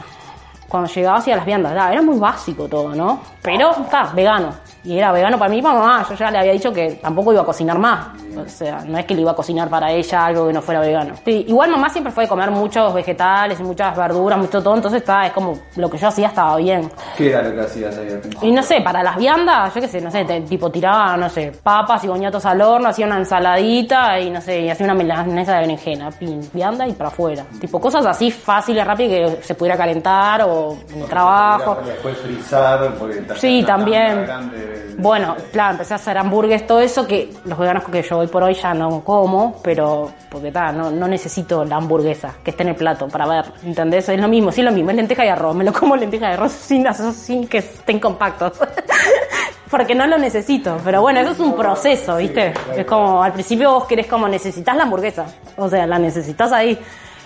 Cuando 0.68 0.90
llegaba 0.92 1.18
hacía 1.18 1.36
las 1.36 1.46
viandas. 1.46 1.72
Era, 1.72 2.02
muy 2.02 2.18
básico 2.18 2.68
todo, 2.68 2.96
¿no? 2.96 3.22
Pero 3.42 3.72
está, 3.84 4.12
vegano. 4.14 4.54
Y 4.86 4.98
era 4.98 5.12
vegano 5.12 5.38
para 5.40 5.50
mi 5.50 5.62
mamá. 5.62 6.06
Yo 6.10 6.16
ya 6.16 6.30
le 6.30 6.40
había 6.40 6.52
dicho 6.52 6.72
que 6.74 7.00
tampoco 7.02 7.32
iba 7.32 7.42
a 7.42 7.46
cocinar 7.46 7.78
más. 7.80 8.08
O 8.36 8.48
sea, 8.50 8.82
no 8.86 8.98
es 8.98 9.06
que 9.06 9.14
le 9.16 9.22
iba 9.22 9.32
a 9.32 9.36
cocinar 9.36 9.70
para 9.70 9.92
ella 9.92 10.26
algo 10.26 10.48
que 10.48 10.54
no 10.54 10.62
fuera 10.62 10.80
vegano. 10.82 11.14
Sí, 11.24 11.46
igual 11.48 11.70
mamá 11.72 11.90
siempre 11.90 12.12
fue 12.12 12.24
de 12.24 12.28
comer 12.30 12.50
muchos 12.52 12.94
vegetales 12.94 13.60
y 13.60 13.64
muchas 13.64 13.96
verduras, 13.96 14.38
mucho 14.40 14.62
todo. 14.62 14.76
Entonces 14.76 15.02
está, 15.02 15.26
es 15.28 15.32
como 15.34 15.58
lo 15.78 15.90
que 15.90 15.98
yo 15.98 16.08
hacía 16.08 16.28
estaba 16.28 16.58
bien. 16.58 16.92
¿Qué 17.16 17.30
era 17.30 17.44
lo 17.44 17.54
que 17.56 17.62
hacías 17.62 17.98
ahí? 17.98 18.20
Y 18.42 18.52
no 18.52 18.62
sé, 18.64 18.82
para 18.82 19.04
las 19.04 19.16
viandas, 19.18 19.74
yo 19.74 19.82
qué 19.82 19.88
sé, 19.88 20.02
no 20.02 20.10
sé, 20.12 20.26
te- 20.26 20.42
tipo 20.42 20.70
tiraba, 20.72 21.16
no 21.16 21.30
sé, 21.30 21.52
papas 21.64 22.04
y 22.04 22.08
boñatos 22.08 22.46
al 22.46 22.60
horno, 22.62 22.90
hacía 22.90 23.06
una 23.06 23.18
ensaladita 23.18 24.20
y 24.20 24.30
no 24.32 24.42
sé, 24.42 24.62
y 24.62 24.70
hacía 24.70 24.86
una 24.86 24.96
milanesa 24.96 25.54
de 25.54 25.60
berenjena, 25.62 26.10
pin, 26.12 26.42
vianda 26.54 26.88
y 26.88 26.94
para 26.94 27.10
afuera. 27.10 27.46
Tipo 27.62 27.80
cosas 27.80 28.06
así 28.06 28.32
fáciles, 28.32 28.86
rápidas 28.86 29.36
que 29.38 29.44
se 29.44 29.56
pudiera 29.56 29.78
calentar 29.78 30.42
o 30.44 30.76
en 30.94 31.02
el 31.04 31.08
trabajo. 31.08 31.78
Después 31.86 32.18
frizar, 32.18 32.94
porque 32.98 33.22
Sí, 33.38 33.64
también. 33.66 34.24
grande. 34.26 34.73
Bueno, 34.98 35.36
claro, 35.52 35.72
empecé 35.74 35.94
a 35.94 35.98
hacer 35.98 36.18
hamburgues, 36.18 36.66
todo 36.68 36.80
eso 36.80 37.06
que 37.08 37.32
los 37.46 37.58
veganos 37.58 37.84
que 37.86 38.02
yo 38.02 38.20
hoy 38.20 38.28
por 38.28 38.44
hoy 38.44 38.54
ya 38.54 38.74
no 38.74 39.04
como, 39.04 39.62
pero 39.64 40.12
porque 40.30 40.52
tal, 40.52 40.78
no, 40.78 40.92
no 40.92 41.08
necesito 41.08 41.66
la 41.66 41.78
hamburguesa 41.78 42.36
que 42.44 42.52
esté 42.52 42.64
en 42.64 42.70
el 42.70 42.76
plato 42.76 43.08
para 43.08 43.26
ver, 43.28 43.46
¿entendés? 43.64 44.08
Es 44.10 44.20
lo 44.20 44.28
mismo, 44.28 44.52
sí 44.52 44.62
es 44.62 44.66
lo 44.66 44.72
mismo, 44.72 44.92
es 44.92 44.96
lenteja 44.96 45.26
y 45.26 45.30
arroz, 45.30 45.56
me 45.56 45.64
lo 45.64 45.74
como 45.74 45.96
lenteja 45.96 46.30
y 46.30 46.34
arroz 46.34 46.52
sin, 46.68 46.86
sin 47.14 47.48
que 47.48 47.58
estén 47.60 48.00
compactos. 48.00 48.54
Porque 49.70 49.96
no 49.96 50.06
lo 50.06 50.20
necesito, 50.20 50.78
pero 50.84 51.02
bueno, 51.02 51.20
eso 51.22 51.32
es 51.32 51.40
un 51.40 51.56
proceso, 51.56 52.18
¿viste? 52.18 52.54
Es 52.76 52.86
como, 52.86 53.24
al 53.24 53.34
principio 53.34 53.72
vos 53.72 53.86
querés 53.86 54.06
como 54.06 54.28
necesitas 54.28 54.76
la 54.76 54.84
hamburguesa, 54.84 55.26
o 55.58 55.68
sea, 55.68 55.88
la 55.88 55.98
necesitas 55.98 56.52
ahí, 56.52 56.78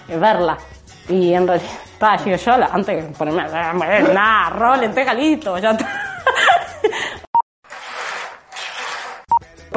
eh, 0.07 0.15
verla. 0.17 0.57
Y 1.09 1.33
en 1.33 1.45
realidad, 1.45 1.67
digo 2.23 2.37
yo, 2.37 2.57
la- 2.57 2.67
antes 2.67 3.03
de 3.05 3.09
ponerme, 3.17 3.43
nada, 4.13 4.47
arroz, 4.47 4.79
lenteja, 4.79 5.13
listo, 5.13 5.57
ya 5.57 5.71
está. 5.71 6.06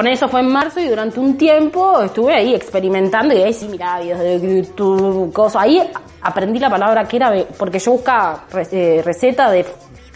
Poner 0.00 0.14
eso 0.14 0.28
fue 0.30 0.40
en 0.40 0.50
marzo 0.50 0.80
y 0.80 0.88
durante 0.88 1.20
un 1.20 1.36
tiempo 1.36 2.00
estuve 2.00 2.34
ahí 2.34 2.54
experimentando 2.54 3.34
y 3.34 3.42
ahí 3.42 3.52
sí 3.52 3.68
miraba 3.68 4.00
videos 4.00 4.20
de 4.20 4.62
YouTube, 4.62 5.30
cosas. 5.30 5.64
Ahí 5.64 5.90
aprendí 6.22 6.58
la 6.58 6.70
palabra 6.70 7.04
que 7.04 7.18
era, 7.18 7.30
porque 7.58 7.78
yo 7.78 7.92
buscaba 7.92 8.46
eh, 8.72 9.02
receta 9.04 9.50
de, 9.50 9.66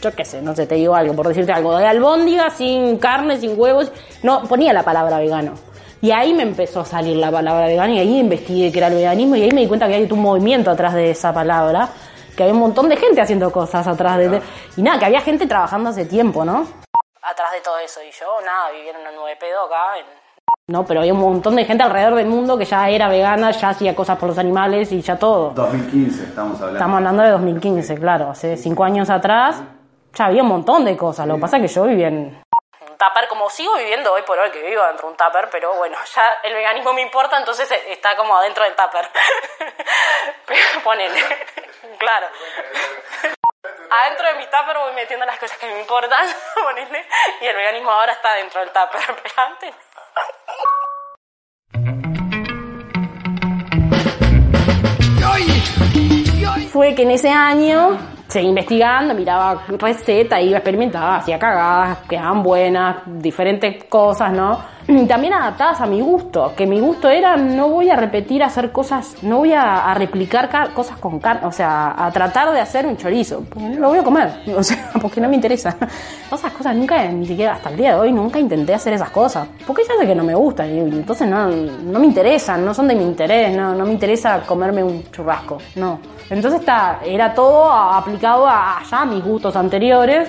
yo 0.00 0.10
qué 0.12 0.24
sé, 0.24 0.40
no 0.40 0.54
sé, 0.54 0.66
te 0.66 0.76
digo 0.76 0.94
algo, 0.94 1.12
por 1.12 1.28
decirte 1.28 1.52
algo, 1.52 1.76
de 1.76 1.86
albóndiga 1.86 2.48
sin 2.48 2.96
carne, 2.96 3.36
sin 3.36 3.60
huevos. 3.60 3.92
No, 4.22 4.44
ponía 4.44 4.72
la 4.72 4.82
palabra 4.82 5.18
vegano. 5.18 5.52
Y 6.00 6.12
ahí 6.12 6.32
me 6.32 6.44
empezó 6.44 6.80
a 6.80 6.86
salir 6.86 7.18
la 7.18 7.30
palabra 7.30 7.66
vegano 7.66 7.92
y 7.92 7.98
ahí 7.98 8.20
investigué 8.20 8.72
qué 8.72 8.78
era 8.78 8.86
el 8.86 8.94
veganismo 8.94 9.36
y 9.36 9.42
ahí 9.42 9.52
me 9.52 9.60
di 9.60 9.66
cuenta 9.66 9.86
que 9.86 9.96
hay 9.96 10.08
un 10.10 10.22
movimiento 10.22 10.70
atrás 10.70 10.94
de 10.94 11.10
esa 11.10 11.34
palabra, 11.34 11.90
que 12.34 12.42
había 12.42 12.54
un 12.54 12.60
montón 12.60 12.88
de 12.88 12.96
gente 12.96 13.20
haciendo 13.20 13.52
cosas 13.52 13.86
atrás 13.86 14.16
de... 14.16 14.40
Y 14.78 14.82
nada, 14.82 14.98
que 14.98 15.04
había 15.04 15.20
gente 15.20 15.46
trabajando 15.46 15.90
hace 15.90 16.06
tiempo, 16.06 16.42
¿no? 16.42 16.83
Atrás 17.25 17.52
de 17.52 17.61
todo 17.61 17.78
eso. 17.78 18.02
Y 18.02 18.11
yo, 18.11 18.40
nada, 18.40 18.71
vivía 18.71 18.90
en 18.90 18.99
una 18.99 19.12
nube 19.12 19.37
pedo 19.37 19.64
acá, 19.64 19.99
en 19.99 20.07
No, 20.69 20.85
pero 20.85 21.00
había 21.00 21.12
un 21.12 21.21
montón 21.21 21.57
de 21.57 21.64
gente 21.64 21.83
alrededor 21.83 22.14
del 22.14 22.26
mundo 22.26 22.57
que 22.57 22.64
ya 22.64 22.88
era 22.88 23.09
vegana, 23.09 23.50
ya 23.50 23.71
hacía 23.71 23.95
cosas 23.95 24.19
por 24.19 24.28
los 24.28 24.38
animales 24.38 24.93
y 24.93 25.00
ya 25.00 25.19
todo. 25.19 25.50
2015 25.50 26.25
estamos 26.25 26.57
hablando. 26.57 26.78
Estamos 26.78 26.97
hablando 26.97 27.23
de 27.23 27.31
2015, 27.31 27.99
claro. 27.99 28.31
Hace 28.31 28.57
cinco 28.57 28.85
años 28.85 29.11
atrás 29.11 29.62
ya 30.14 30.26
había 30.26 30.43
un 30.43 30.49
montón 30.49 30.85
de 30.85 30.97
cosas. 30.97 31.26
Lo 31.26 31.35
que 31.37 31.40
pasa 31.40 31.57
es 31.57 31.62
que 31.62 31.69
yo 31.69 31.85
vivía 31.85 32.09
en 32.09 32.43
un 32.95 32.99
tupper, 32.99 33.28
como 33.28 33.50
sigo 33.50 33.76
viviendo 33.76 34.12
hoy 34.12 34.23
por 34.23 34.38
hoy, 34.38 34.50
que 34.50 34.62
vivo 34.62 34.83
dentro 34.87 35.09
de 35.09 35.12
un 35.12 35.16
tupper, 35.16 35.49
pero 35.50 35.75
bueno, 35.75 35.97
ya 36.14 36.23
el 36.45 36.54
veganismo 36.54 36.93
me 36.93 37.02
importa, 37.02 37.38
entonces 37.38 37.71
está 37.88 38.16
como 38.16 38.37
adentro 38.37 38.64
del 38.64 38.75
tupper. 38.75 39.11
Ponele, 40.85 41.21
claro. 41.99 42.26
Adentro 43.90 44.28
de 44.28 44.34
mi 44.34 44.44
tupper 44.44 44.78
voy 44.78 44.92
metiendo 44.94 45.26
las 45.26 45.38
cosas 45.38 45.58
que 45.58 45.66
me 45.66 45.80
importan, 45.80 46.26
ponele, 46.62 47.06
y 47.40 47.46
el 47.46 47.56
veganismo 47.56 47.90
ahora 47.90 48.12
está 48.12 48.34
dentro 48.34 48.60
del 48.60 48.70
tupper, 48.70 49.00
pero 49.22 49.34
antes 49.48 49.74
fue 56.74 56.92
que 56.92 57.02
en 57.02 57.12
ese 57.12 57.30
año 57.30 57.96
seguí 58.26 58.48
investigando, 58.48 59.14
miraba 59.14 59.62
recetas, 59.78 60.42
iba 60.42 60.58
experimentaba, 60.58 61.18
hacía 61.18 61.38
cagadas, 61.38 61.98
quedaban 62.08 62.42
buenas, 62.42 62.96
diferentes 63.06 63.84
cosas, 63.84 64.32
¿no? 64.32 64.74
También 65.08 65.32
adaptadas 65.32 65.80
a 65.80 65.86
mi 65.86 66.00
gusto, 66.02 66.52
que 66.54 66.66
mi 66.66 66.78
gusto 66.78 67.08
era 67.08 67.36
no 67.36 67.68
voy 67.68 67.88
a 67.90 67.96
repetir 67.96 68.42
hacer 68.42 68.70
cosas, 68.70 69.16
no 69.22 69.38
voy 69.38 69.52
a, 69.54 69.90
a 69.90 69.94
replicar 69.94 70.50
ca- 70.50 70.68
cosas 70.74 70.98
con 70.98 71.18
carne, 71.20 71.46
o 71.46 71.52
sea, 71.52 71.94
a 71.96 72.10
tratar 72.10 72.52
de 72.52 72.60
hacer 72.60 72.86
un 72.86 72.96
chorizo, 72.96 73.44
porque 73.48 73.66
no 73.68 73.80
lo 73.80 73.88
voy 73.88 73.98
a 73.98 74.02
comer, 74.04 74.30
o 74.56 74.62
sea, 74.62 74.90
porque 75.00 75.20
no 75.22 75.28
me 75.28 75.36
interesa. 75.36 75.74
Esas 76.30 76.52
cosas 76.52 76.76
nunca, 76.76 77.02
ni 77.04 77.26
siquiera 77.26 77.54
hasta 77.54 77.70
el 77.70 77.76
día 77.78 77.94
de 77.94 78.00
hoy, 78.00 78.12
nunca 78.12 78.38
intenté 78.38 78.74
hacer 78.74 78.92
esas 78.92 79.08
cosas, 79.10 79.48
porque 79.66 79.82
ya 79.88 79.94
sé 79.98 80.06
que 80.06 80.14
no 80.14 80.24
me 80.24 80.34
gustan, 80.34 80.68
y 80.74 80.78
entonces 80.80 81.26
no, 81.28 81.46
no 81.48 81.98
me 81.98 82.06
interesan, 82.06 82.62
no 82.64 82.74
son 82.74 82.86
de 82.88 82.94
mi 82.94 83.04
interés, 83.04 83.56
no, 83.56 83.74
no 83.74 83.86
me 83.86 83.92
interesa 83.92 84.40
comerme 84.46 84.82
un 84.84 85.02
churrasco, 85.10 85.58
no. 85.76 85.98
Entonces 86.28 86.60
está, 86.60 87.00
era 87.06 87.32
todo 87.32 87.70
aplicado 87.72 88.46
a, 88.46 88.80
a 88.90 89.04
mis 89.06 89.24
gustos 89.24 89.56
anteriores. 89.56 90.28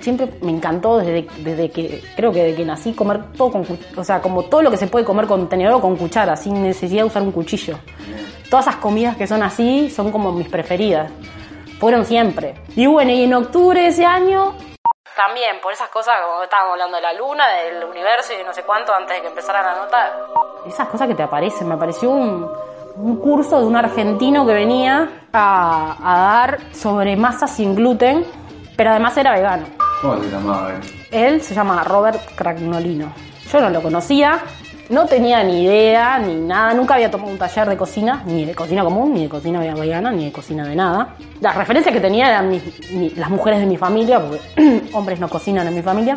Siempre 0.00 0.28
me 0.42 0.52
encantó 0.52 0.98
desde, 0.98 1.26
desde 1.38 1.70
que, 1.70 2.02
creo 2.16 2.32
que 2.32 2.42
desde 2.42 2.56
que 2.56 2.64
nací, 2.64 2.92
comer 2.92 3.32
todo 3.36 3.52
con 3.52 3.66
o 3.96 4.04
sea, 4.04 4.20
como 4.20 4.44
todo 4.44 4.62
lo 4.62 4.70
que 4.70 4.76
se 4.76 4.86
puede 4.86 5.04
comer 5.04 5.26
con 5.26 5.48
tenedor 5.48 5.74
o 5.74 5.80
con 5.80 5.96
cuchara, 5.96 6.36
sin 6.36 6.62
necesidad 6.62 7.02
de 7.02 7.08
usar 7.08 7.22
un 7.22 7.32
cuchillo. 7.32 7.78
Todas 8.50 8.66
esas 8.66 8.80
comidas 8.80 9.16
que 9.16 9.26
son 9.26 9.42
así 9.42 9.90
son 9.90 10.12
como 10.12 10.32
mis 10.32 10.48
preferidas. 10.48 11.10
Fueron 11.80 12.04
siempre. 12.04 12.54
Y 12.74 12.86
bueno, 12.86 13.10
y 13.10 13.24
en 13.24 13.34
octubre 13.34 13.80
de 13.80 13.88
ese 13.88 14.06
año 14.06 14.54
también, 15.16 15.56
por 15.62 15.72
esas 15.72 15.88
cosas, 15.88 16.14
como 16.22 16.42
estábamos 16.42 16.72
hablando 16.72 16.96
de 16.96 17.02
la 17.02 17.12
luna, 17.14 17.48
del 17.48 17.84
universo 17.84 18.34
y 18.34 18.36
de 18.36 18.44
no 18.44 18.52
sé 18.52 18.62
cuánto 18.64 18.92
antes 18.92 19.16
de 19.16 19.22
que 19.22 19.28
empezara 19.28 19.62
la 19.62 19.74
nota. 19.74 20.14
Esas 20.66 20.88
cosas 20.88 21.08
que 21.08 21.14
te 21.14 21.22
aparecen. 21.22 21.66
Me 21.66 21.74
apareció 21.74 22.10
un, 22.10 22.46
un 22.96 23.16
curso 23.16 23.58
de 23.58 23.66
un 23.66 23.76
argentino 23.76 24.46
que 24.46 24.52
venía 24.52 25.26
a, 25.32 25.96
a 26.02 26.18
dar 26.18 26.74
sobre 26.74 27.16
masa 27.16 27.46
sin 27.46 27.74
gluten, 27.74 28.26
pero 28.76 28.90
además 28.90 29.16
era 29.16 29.32
vegano. 29.32 29.66
¿Cómo 30.00 30.22
se 30.22 30.30
llamaba 30.30 30.70
él? 30.74 30.80
Él 31.10 31.42
se 31.42 31.54
llama 31.54 31.82
Robert 31.84 32.20
Cragnolino. 32.34 33.12
Yo 33.50 33.60
no 33.60 33.70
lo 33.70 33.80
conocía, 33.82 34.42
no 34.90 35.06
tenía 35.06 35.42
ni 35.42 35.64
idea, 35.64 36.18
ni 36.18 36.34
nada. 36.34 36.74
Nunca 36.74 36.94
había 36.94 37.10
tomado 37.10 37.30
un 37.30 37.38
taller 37.38 37.68
de 37.68 37.76
cocina, 37.76 38.22
ni 38.26 38.44
de 38.44 38.54
cocina 38.54 38.82
común, 38.84 39.14
ni 39.14 39.24
de 39.24 39.28
cocina 39.28 39.60
vegana, 39.60 40.10
ni 40.10 40.26
de 40.26 40.32
cocina 40.32 40.64
de 40.66 40.76
nada. 40.76 41.14
Las 41.40 41.56
referencias 41.56 41.94
que 41.94 42.00
tenía 42.00 42.28
eran 42.28 42.48
mis- 42.50 43.16
las 43.16 43.30
mujeres 43.30 43.60
de 43.60 43.66
mi 43.66 43.76
familia, 43.76 44.20
porque 44.20 44.40
hombres 44.92 45.18
no 45.20 45.28
cocinan 45.28 45.66
en 45.66 45.74
mi 45.74 45.82
familia. 45.82 46.14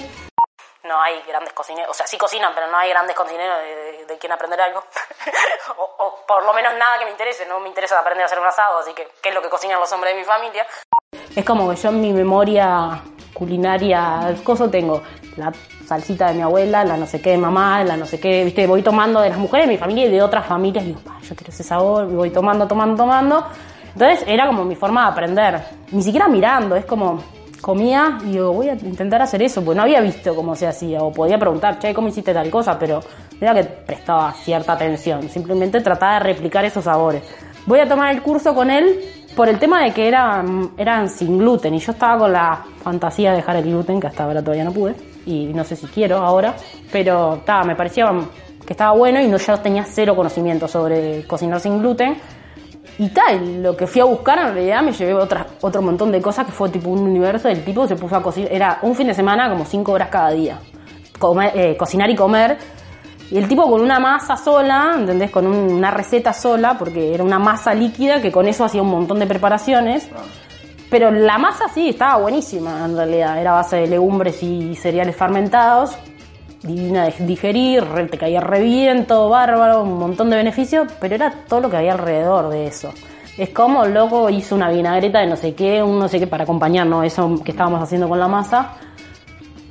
No 0.83 0.99
hay 1.01 1.21
grandes 1.27 1.53
cocineros, 1.53 1.91
o 1.91 1.93
sea, 1.93 2.07
sí 2.07 2.17
cocinan, 2.17 2.51
pero 2.55 2.65
no 2.71 2.77
hay 2.77 2.89
grandes 2.89 3.15
cocineros 3.15 3.57
de, 3.59 3.75
de, 3.99 4.05
de 4.07 4.17
quien 4.17 4.31
aprender 4.31 4.59
algo. 4.59 4.79
o, 5.77 5.83
o 6.03 6.25
por 6.27 6.43
lo 6.43 6.51
menos 6.53 6.73
nada 6.79 6.97
que 6.97 7.05
me 7.05 7.11
interese, 7.11 7.45
no 7.45 7.59
me 7.59 7.67
interesa 7.69 7.99
aprender 7.99 8.23
a 8.23 8.25
hacer 8.25 8.39
un 8.39 8.47
asado, 8.47 8.79
así 8.79 8.91
que, 8.93 9.07
¿qué 9.21 9.29
es 9.29 9.35
lo 9.35 9.41
que 9.41 9.49
cocinan 9.49 9.79
los 9.79 9.91
hombres 9.93 10.13
de 10.13 10.19
mi 10.19 10.25
familia? 10.25 10.65
Es 11.35 11.45
como 11.45 11.69
que 11.69 11.75
yo 11.75 11.89
en 11.89 12.01
mi 12.01 12.11
memoria 12.11 13.01
culinaria, 13.39 14.35
coso 14.43 14.69
tengo 14.69 15.01
la 15.37 15.51
salsita 15.87 16.27
de 16.27 16.35
mi 16.35 16.41
abuela, 16.41 16.83
la 16.83 16.97
no 16.97 17.05
sé 17.07 17.21
qué 17.21 17.31
de 17.31 17.37
mamá, 17.37 17.83
la 17.85 17.95
no 17.95 18.05
sé 18.05 18.19
qué, 18.19 18.43
viste, 18.43 18.67
voy 18.67 18.81
tomando 18.83 19.21
de 19.21 19.29
las 19.29 19.39
mujeres 19.39 19.65
de 19.67 19.73
mi 19.73 19.79
familia 19.79 20.05
y 20.07 20.11
de 20.11 20.21
otras 20.21 20.45
familias 20.45 20.83
y 20.83 20.87
digo, 20.87 20.99
"Pa, 20.99 21.17
yo 21.21 21.35
quiero 21.35 21.51
ese 21.51 21.63
sabor, 21.63 22.05
voy 22.07 22.29
tomando, 22.29 22.67
tomando, 22.67 22.97
tomando. 22.97 23.45
Entonces 23.93 24.23
era 24.27 24.45
como 24.45 24.65
mi 24.65 24.75
forma 24.75 25.05
de 25.05 25.11
aprender, 25.11 25.61
ni 25.91 26.03
siquiera 26.03 26.27
mirando, 26.27 26.75
es 26.75 26.85
como 26.85 27.23
comía 27.61 28.17
y 28.23 28.31
digo, 28.31 28.53
voy 28.53 28.69
a 28.69 28.73
intentar 28.73 29.21
hacer 29.21 29.41
eso, 29.41 29.63
porque 29.63 29.77
no 29.77 29.83
había 29.83 30.01
visto 30.01 30.35
cómo 30.35 30.55
se 30.55 30.67
hacía, 30.67 31.01
o 31.01 31.11
podía 31.11 31.37
preguntar, 31.37 31.79
che, 31.79 31.93
¿cómo 31.93 32.07
hiciste 32.07 32.33
tal 32.33 32.49
cosa? 32.49 32.77
Pero 32.77 33.01
era 33.39 33.53
que 33.53 33.63
prestaba 33.63 34.31
cierta 34.33 34.73
atención, 34.73 35.27
simplemente 35.29 35.81
trataba 35.81 36.13
de 36.13 36.19
replicar 36.19 36.63
esos 36.65 36.83
sabores. 36.83 37.23
Voy 37.65 37.79
a 37.79 37.87
tomar 37.87 38.13
el 38.13 38.21
curso 38.21 38.53
con 38.55 38.69
él 38.69 38.99
por 39.35 39.47
el 39.47 39.59
tema 39.59 39.83
de 39.83 39.93
que 39.93 40.07
eran, 40.07 40.71
eran 40.77 41.09
sin 41.09 41.37
gluten 41.37 41.73
y 41.73 41.79
yo 41.79 41.91
estaba 41.91 42.17
con 42.19 42.33
la 42.33 42.63
fantasía 42.81 43.31
de 43.31 43.37
dejar 43.37 43.55
el 43.57 43.63
gluten, 43.63 43.99
que 43.99 44.07
hasta 44.07 44.23
ahora 44.23 44.41
todavía 44.41 44.63
no 44.63 44.71
pude, 44.71 44.95
y 45.25 45.45
no 45.45 45.63
sé 45.63 45.75
si 45.75 45.87
quiero 45.87 46.17
ahora, 46.17 46.55
pero 46.91 47.41
ta, 47.45 47.63
me 47.63 47.75
parecía 47.75 48.11
que 48.65 48.73
estaba 48.73 48.91
bueno 48.91 49.19
y 49.21 49.27
no, 49.27 49.37
yo 49.37 49.57
tenía 49.59 49.83
cero 49.83 50.15
conocimiento 50.15 50.67
sobre 50.67 51.25
cocinar 51.25 51.59
sin 51.59 51.79
gluten. 51.79 52.17
Y 52.97 53.09
tal, 53.09 53.63
lo 53.63 53.77
que 53.77 53.87
fui 53.87 54.01
a 54.01 54.03
buscar 54.03 54.37
en 54.39 54.53
realidad 54.53 54.81
me 54.81 54.91
llevé 54.91 55.13
otra, 55.13 55.47
otro 55.61 55.81
montón 55.81 56.11
de 56.11 56.21
cosas 56.21 56.45
que 56.45 56.51
fue 56.51 56.69
tipo 56.69 56.89
un 56.89 56.99
universo 56.99 57.47
del 57.47 57.63
tipo 57.63 57.87
se 57.87 57.95
puso 57.95 58.17
a 58.17 58.21
cocinar, 58.21 58.51
era 58.51 58.79
un 58.81 58.93
fin 58.93 59.07
de 59.07 59.13
semana 59.13 59.49
como 59.49 59.63
cinco 59.63 59.93
horas 59.93 60.09
cada 60.09 60.31
día, 60.31 60.59
eh, 61.55 61.77
cocinar 61.77 62.09
y 62.09 62.15
comer. 62.15 62.57
Y 63.31 63.37
el 63.37 63.47
tipo 63.47 63.69
con 63.69 63.81
una 63.81 63.99
masa 63.99 64.35
sola, 64.35 64.93
¿entendés? 64.97 65.29
Con 65.29 65.45
un- 65.45 65.71
una 65.73 65.91
receta 65.91 66.33
sola, 66.33 66.77
porque 66.79 67.13
era 67.13 67.23
una 67.23 67.37
masa 67.39 67.73
líquida 67.73 68.21
que 68.21 68.31
con 68.31 68.47
eso 68.47 68.65
hacía 68.65 68.81
un 68.81 68.89
montón 68.89 69.19
de 69.19 69.27
preparaciones. 69.27 70.09
Pero 70.89 71.11
la 71.11 71.37
masa 71.37 71.65
sí, 71.71 71.89
estaba 71.89 72.17
buenísima 72.17 72.83
en 72.85 72.97
realidad. 72.97 73.39
Era 73.39 73.51
base 73.51 73.75
de 73.77 73.87
legumbres 73.87 74.41
y 74.41 74.75
cereales 74.75 75.15
fermentados. 75.15 75.95
Divina 76.63 77.05
de 77.05 77.13
digerir, 77.25 77.85
te 78.09 78.17
caía 78.17 78.41
re 78.41 78.61
bien, 78.61 79.05
todo 79.05 79.29
bárbaro, 79.29 79.83
un 79.83 79.97
montón 79.99 80.29
de 80.29 80.35
beneficios, 80.37 80.87
pero 80.99 81.15
era 81.15 81.31
todo 81.47 81.61
lo 81.61 81.69
que 81.69 81.77
había 81.77 81.93
alrededor 81.93 82.49
de 82.49 82.65
eso. 82.67 82.89
Es 83.37 83.49
como 83.51 83.85
loco 83.85 84.29
hizo 84.29 84.55
una 84.55 84.69
vinagreta 84.69 85.19
de 85.19 85.27
no 85.27 85.37
sé 85.37 85.53
qué, 85.53 85.81
un 85.81 85.99
no 85.99 86.09
sé 86.09 86.19
qué 86.19 86.27
para 86.27 86.43
acompañarnos 86.43 87.05
eso 87.05 87.39
que 87.45 87.51
estábamos 87.51 87.81
haciendo 87.81 88.09
con 88.09 88.19
la 88.19 88.27
masa. 88.27 88.71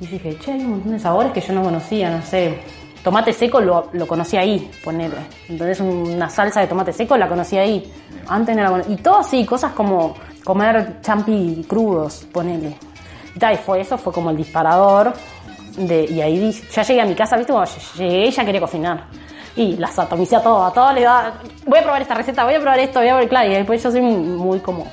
Y 0.01 0.07
dije, 0.07 0.37
che, 0.39 0.53
hay 0.53 0.61
un 0.61 0.69
montón 0.71 0.93
de 0.93 0.99
sabores 0.99 1.31
que 1.33 1.41
yo 1.41 1.53
no 1.53 1.61
conocía, 1.61 2.09
no 2.09 2.23
sé. 2.23 2.57
Tomate 3.03 3.33
seco 3.33 3.61
lo, 3.61 3.89
lo 3.93 4.07
conocí 4.07 4.37
ahí, 4.37 4.69
ponerle. 4.83 5.21
Entonces 5.47 5.79
una 5.79 6.29
salsa 6.29 6.61
de 6.61 6.67
tomate 6.67 6.91
seco 6.91 7.17
la 7.17 7.27
conocí 7.27 7.57
ahí. 7.57 7.91
Antes 8.27 8.55
no 8.55 8.63
la 8.63 8.69
conocía. 8.69 8.93
Y 8.93 8.97
todo 8.97 9.19
así, 9.19 9.45
cosas 9.45 9.71
como 9.73 10.15
comer 10.43 11.01
champi 11.01 11.65
crudos, 11.67 12.25
ponele. 12.31 12.75
Y, 13.35 13.39
tal, 13.39 13.53
y 13.53 13.57
fue 13.57 13.81
eso, 13.81 13.97
fue 13.97 14.11
como 14.11 14.29
el 14.29 14.37
disparador. 14.37 15.13
De, 15.77 16.05
y 16.05 16.21
ahí 16.21 16.51
ya 16.71 16.81
llegué 16.83 17.01
a 17.01 17.05
mi 17.05 17.15
casa, 17.15 17.37
¿viste? 17.37 17.53
Cuando 17.53 17.71
llegué 17.97 18.29
ya 18.31 18.43
quería 18.43 18.61
cocinar. 18.61 19.05
Y 19.55 19.77
las 19.77 19.97
atomicé 19.97 20.35
a 20.35 20.43
todo, 20.43 20.65
a 20.65 20.73
todo 20.73 20.91
le 20.93 21.01
daba, 21.01 21.33
voy 21.65 21.79
a 21.79 21.83
probar 21.83 22.01
esta 22.01 22.13
receta, 22.13 22.43
voy 22.43 22.55
a 22.55 22.59
probar 22.59 22.79
esto, 22.79 22.99
voy 22.99 23.09
a 23.09 23.11
probar, 23.11 23.29
claro, 23.29 23.49
y 23.49 23.55
después 23.55 23.83
yo 23.83 23.91
soy 23.91 24.01
muy 24.01 24.59
como, 24.59 24.87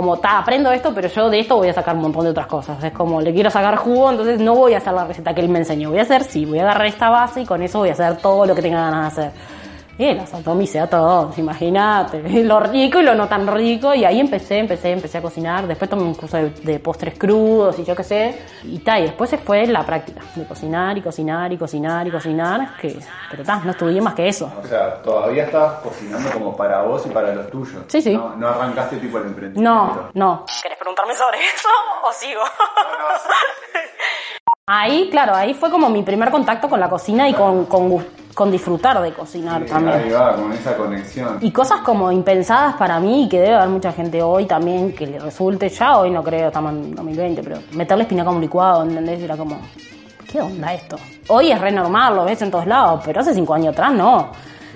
como, 0.00 0.16
ta, 0.16 0.38
aprendo 0.38 0.72
esto, 0.72 0.94
pero 0.94 1.08
yo 1.08 1.28
de 1.28 1.40
esto 1.40 1.56
voy 1.56 1.68
a 1.68 1.74
sacar 1.74 1.94
un 1.94 2.00
montón 2.00 2.24
de 2.24 2.30
otras 2.30 2.46
cosas. 2.46 2.82
Es 2.82 2.92
como, 2.92 3.20
le 3.20 3.34
quiero 3.34 3.50
sacar 3.50 3.76
jugo, 3.76 4.10
entonces 4.10 4.40
no 4.40 4.54
voy 4.54 4.72
a 4.72 4.78
hacer 4.78 4.94
la 4.94 5.04
receta 5.04 5.34
que 5.34 5.42
él 5.42 5.50
me 5.50 5.58
enseñó. 5.58 5.90
Voy 5.90 5.98
a 5.98 6.02
hacer, 6.02 6.24
sí, 6.24 6.46
voy 6.46 6.58
a 6.58 6.62
agarrar 6.62 6.86
esta 6.86 7.10
base 7.10 7.42
y 7.42 7.44
con 7.44 7.62
eso 7.62 7.80
voy 7.80 7.90
a 7.90 7.92
hacer 7.92 8.16
todo 8.16 8.46
lo 8.46 8.54
que 8.54 8.62
tenga 8.62 8.80
ganas 8.80 9.14
de 9.14 9.22
hacer. 9.22 9.59
Y 10.00 10.14
las 10.14 10.32
atomicé 10.32 10.80
a 10.80 10.88
todos, 10.88 11.36
imagínate. 11.36 12.22
Lo 12.42 12.58
rico 12.58 13.00
y 13.00 13.02
lo 13.02 13.14
no 13.14 13.28
tan 13.28 13.46
rico. 13.46 13.92
Y 13.92 14.06
ahí 14.06 14.18
empecé, 14.18 14.56
empecé, 14.56 14.92
empecé 14.92 15.18
a 15.18 15.20
cocinar. 15.20 15.66
Después 15.66 15.90
tomé 15.90 16.04
un 16.04 16.14
curso 16.14 16.38
de, 16.38 16.48
de 16.48 16.78
postres 16.78 17.18
crudos 17.18 17.78
y 17.78 17.84
yo 17.84 17.94
qué 17.94 18.02
sé. 18.02 18.42
Y 18.64 18.78
tal, 18.78 19.00
y 19.00 19.02
después 19.02 19.28
se 19.28 19.36
fue 19.36 19.66
la 19.66 19.84
práctica 19.84 20.22
de 20.34 20.46
cocinar 20.46 20.96
y 20.96 21.02
cocinar 21.02 21.52
y 21.52 21.58
cocinar 21.58 22.06
y 22.06 22.10
cocinar. 22.10 22.76
Que, 22.80 22.98
pero 23.30 23.44
ta, 23.44 23.60
no 23.62 23.72
estudié 23.72 24.00
más 24.00 24.14
que 24.14 24.26
eso. 24.26 24.50
O 24.58 24.66
sea, 24.66 25.02
todavía 25.02 25.44
estabas 25.44 25.80
cocinando 25.82 26.30
como 26.30 26.56
para 26.56 26.80
vos 26.80 27.04
y 27.04 27.10
para 27.10 27.34
los 27.34 27.50
tuyos. 27.50 27.84
Sí, 27.88 28.00
sí. 28.00 28.16
No, 28.16 28.34
no 28.36 28.48
arrancaste 28.48 28.96
tipo 28.96 29.18
el 29.18 29.26
emprendimiento. 29.26 29.60
No, 29.62 30.08
no. 30.14 30.46
¿Querés 30.62 30.78
preguntarme 30.78 31.12
sobre 31.14 31.40
eso 31.40 31.68
o 32.08 32.12
sigo? 32.14 32.40
Ahí, 34.72 35.08
claro, 35.10 35.34
ahí 35.34 35.52
fue 35.52 35.68
como 35.68 35.88
mi 35.88 36.04
primer 36.04 36.30
contacto 36.30 36.68
con 36.68 36.78
la 36.78 36.88
cocina 36.88 37.28
y 37.28 37.34
con, 37.34 37.66
con, 37.66 38.06
con 38.40 38.50
disfrutar 38.50 39.02
de 39.02 39.12
cocinar 39.12 39.62
Sí, 39.64 39.68
también. 39.68 39.98
Ahí 39.98 40.10
va, 40.10 40.34
con 40.34 40.50
esa 40.50 40.74
conexión. 40.74 41.36
Y 41.42 41.52
cosas 41.52 41.82
como 41.82 42.10
impensadas 42.10 42.74
para 42.76 42.98
mí, 42.98 43.28
que 43.30 43.38
debe 43.38 43.54
haber 43.54 43.68
mucha 43.68 43.92
gente 43.92 44.22
hoy 44.22 44.46
también 44.46 44.94
que 44.94 45.06
le 45.06 45.18
resulte, 45.18 45.68
ya 45.68 45.98
hoy 45.98 46.10
no 46.10 46.24
creo, 46.24 46.46
estamos 46.48 46.72
en 46.72 46.94
2020, 46.94 47.42
pero 47.42 47.58
meterle 47.72 48.04
espinaca 48.04 48.30
a 48.30 48.32
un 48.32 48.40
licuado, 48.40 48.82
¿entendés? 48.82 49.20
Era 49.22 49.36
como, 49.36 49.60
¿qué 50.26 50.40
onda 50.40 50.72
esto? 50.72 50.96
Hoy 51.28 51.52
es 51.52 51.60
re 51.60 51.70
normal, 51.70 52.16
lo 52.16 52.24
ves 52.24 52.40
en 52.40 52.50
todos 52.50 52.66
lados, 52.66 53.02
pero 53.04 53.20
hace 53.20 53.34
cinco 53.34 53.52
años 53.52 53.74
atrás 53.74 53.92
no. 53.92 54.32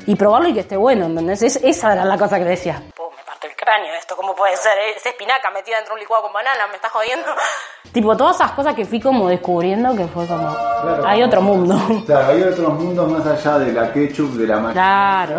Y 0.07 0.15
probarlo 0.15 0.49
y 0.51 0.53
que 0.53 0.61
esté 0.61 0.77
bueno, 0.77 1.07
¿entendés? 1.07 1.41
Es- 1.41 1.57
esa 1.65 1.95
era 1.95 2.05
la 2.05 2.19
cosa 2.19 2.37
que 2.39 2.45
decía. 2.45 2.83
me 2.85 3.25
parte 3.25 3.47
el 3.47 3.57
cráneo 3.57 3.95
esto, 3.99 4.15
¿cómo 4.15 4.35
puede 4.35 4.59
ser? 4.59 4.73
Es 4.95 5.07
espinaca 5.07 5.49
metida 5.51 5.77
dentro 5.77 5.95
de 5.95 5.97
un 5.97 6.01
licuado 6.01 6.25
con 6.25 6.35
banana, 6.35 6.67
¿me 6.69 6.75
estás 6.77 6.93
jodiendo? 6.93 7.25
Tipo, 7.95 8.15
todas 8.17 8.35
esas 8.37 8.51
cosas 8.51 8.75
que 8.75 8.85
fui 8.85 9.01
como 9.01 9.29
descubriendo 9.29 9.95
que 9.97 10.07
fue 10.09 10.27
como. 10.27 10.49
Claro, 10.83 11.07
hay 11.07 11.23
otro 11.23 11.41
mundo. 11.41 11.75
Claro, 12.05 12.33
hay 12.33 12.43
otros 12.43 12.75
mundos 12.75 13.11
más 13.11 13.27
allá 13.27 13.59
de 13.61 13.73
la 13.73 13.91
ketchup, 13.93 14.33
de 14.35 14.47
la 14.49 14.73
Claro. 14.73 15.39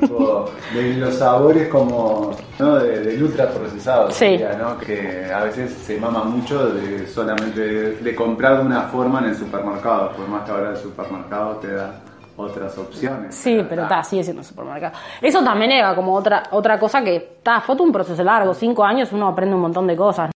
tipo, 0.00 0.44
de 0.72 0.94
los 0.94 1.14
sabores 1.16 1.68
como, 1.68 2.30
¿no? 2.58 2.76
De, 2.76 3.00
del 3.00 3.22
ultra 3.22 3.48
procesado, 3.50 4.10
Sí. 4.10 4.40
Que 4.86 5.30
a 5.30 5.42
veces 5.44 5.72
se 5.72 5.98
mama 5.98 6.24
mucho 6.24 6.70
de 6.70 7.06
solamente 7.08 7.60
de, 7.60 7.96
de 7.96 8.14
comprar 8.14 8.58
de 8.58 8.66
una 8.66 8.82
forma 8.82 9.18
en 9.18 9.26
el 9.26 9.36
supermercado, 9.36 10.12
por 10.12 10.26
más 10.28 10.44
que 10.44 10.52
ahora 10.52 10.70
el 10.70 10.76
supermercado 10.76 11.56
te 11.56 11.72
da 11.74 12.00
otras 12.38 12.78
opciones. 12.78 13.34
Sí, 13.34 13.64
pero 13.68 13.82
está, 13.82 14.02
sigue 14.04 14.22
siendo 14.22 14.42
supermercado. 14.44 14.94
Eso 15.20 15.42
también 15.42 15.72
era 15.72 15.94
como 15.94 16.14
otra, 16.14 16.44
otra 16.52 16.78
cosa 16.78 17.02
que, 17.02 17.16
está, 17.16 17.60
fue 17.60 17.74
un 17.76 17.90
proceso 17.92 18.22
largo, 18.22 18.54
cinco 18.54 18.84
años 18.84 19.12
uno 19.12 19.26
aprende 19.28 19.56
un 19.56 19.62
montón 19.62 19.86
de 19.86 19.96
cosas. 19.96 20.30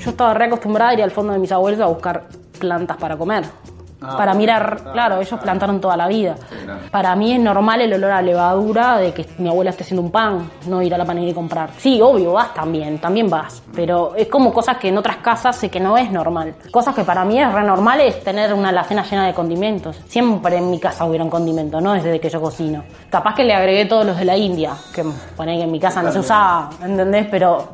Yo 0.00 0.10
estaba 0.10 0.34
reacostumbrada 0.34 0.90
a 0.90 0.94
ir 0.94 1.02
al 1.02 1.10
fondo 1.10 1.32
de 1.32 1.38
mis 1.38 1.52
abuelos 1.52 1.80
a 1.80 1.86
buscar 1.86 2.24
plantas 2.58 2.96
para 2.96 3.16
comer. 3.16 3.44
Ah, 4.02 4.16
para 4.16 4.34
mirar, 4.34 4.80
claro, 4.92 5.16
ellos 5.20 5.32
ah. 5.34 5.40
plantaron 5.42 5.80
toda 5.80 5.96
la 5.96 6.08
vida. 6.08 6.36
Sí, 6.48 6.56
claro. 6.64 6.80
Para 6.90 7.14
mí 7.16 7.32
es 7.34 7.40
normal 7.40 7.80
el 7.82 7.92
olor 7.94 8.10
a 8.12 8.22
levadura 8.22 8.96
de 8.98 9.12
que 9.12 9.26
mi 9.38 9.48
abuela 9.48 9.70
esté 9.70 9.84
haciendo 9.84 10.02
un 10.02 10.10
pan, 10.10 10.50
no 10.66 10.80
ir 10.82 10.94
a 10.94 10.98
la 10.98 11.04
panadería 11.04 11.32
y 11.32 11.34
comprar. 11.34 11.70
Sí, 11.78 12.00
obvio, 12.00 12.32
vas 12.32 12.54
también, 12.54 12.98
también 12.98 13.28
vas. 13.28 13.62
Pero 13.74 14.14
es 14.16 14.28
como 14.28 14.52
cosas 14.52 14.78
que 14.78 14.88
en 14.88 14.98
otras 14.98 15.18
casas 15.18 15.56
sé 15.56 15.68
que 15.68 15.80
no 15.80 15.96
es 15.98 16.10
normal. 16.10 16.54
Cosas 16.70 16.94
que 16.94 17.04
para 17.04 17.24
mí 17.24 17.40
es 17.40 17.52
re 17.52 17.62
normal 17.62 18.00
es 18.00 18.22
tener 18.24 18.52
una 18.54 18.70
alacena 18.70 19.02
llena 19.04 19.26
de 19.26 19.34
condimentos. 19.34 20.00
Siempre 20.08 20.56
en 20.56 20.70
mi 20.70 20.78
casa 20.80 21.04
hubieron 21.04 21.28
condimentos, 21.28 21.82
no 21.82 21.92
desde 21.92 22.18
que 22.18 22.28
yo 22.30 22.40
cocino. 22.40 22.82
Capaz 23.10 23.34
que 23.34 23.44
le 23.44 23.54
agregué 23.54 23.84
todos 23.84 24.06
los 24.06 24.16
de 24.16 24.24
la 24.24 24.36
India, 24.36 24.72
que 24.94 25.04
poné 25.36 25.56
que 25.58 25.64
en 25.64 25.70
mi 25.72 25.78
casa 25.80 26.02
no 26.02 26.10
se 26.10 26.20
usaba, 26.20 26.70
¿entendés? 26.82 27.26
Pero 27.30 27.68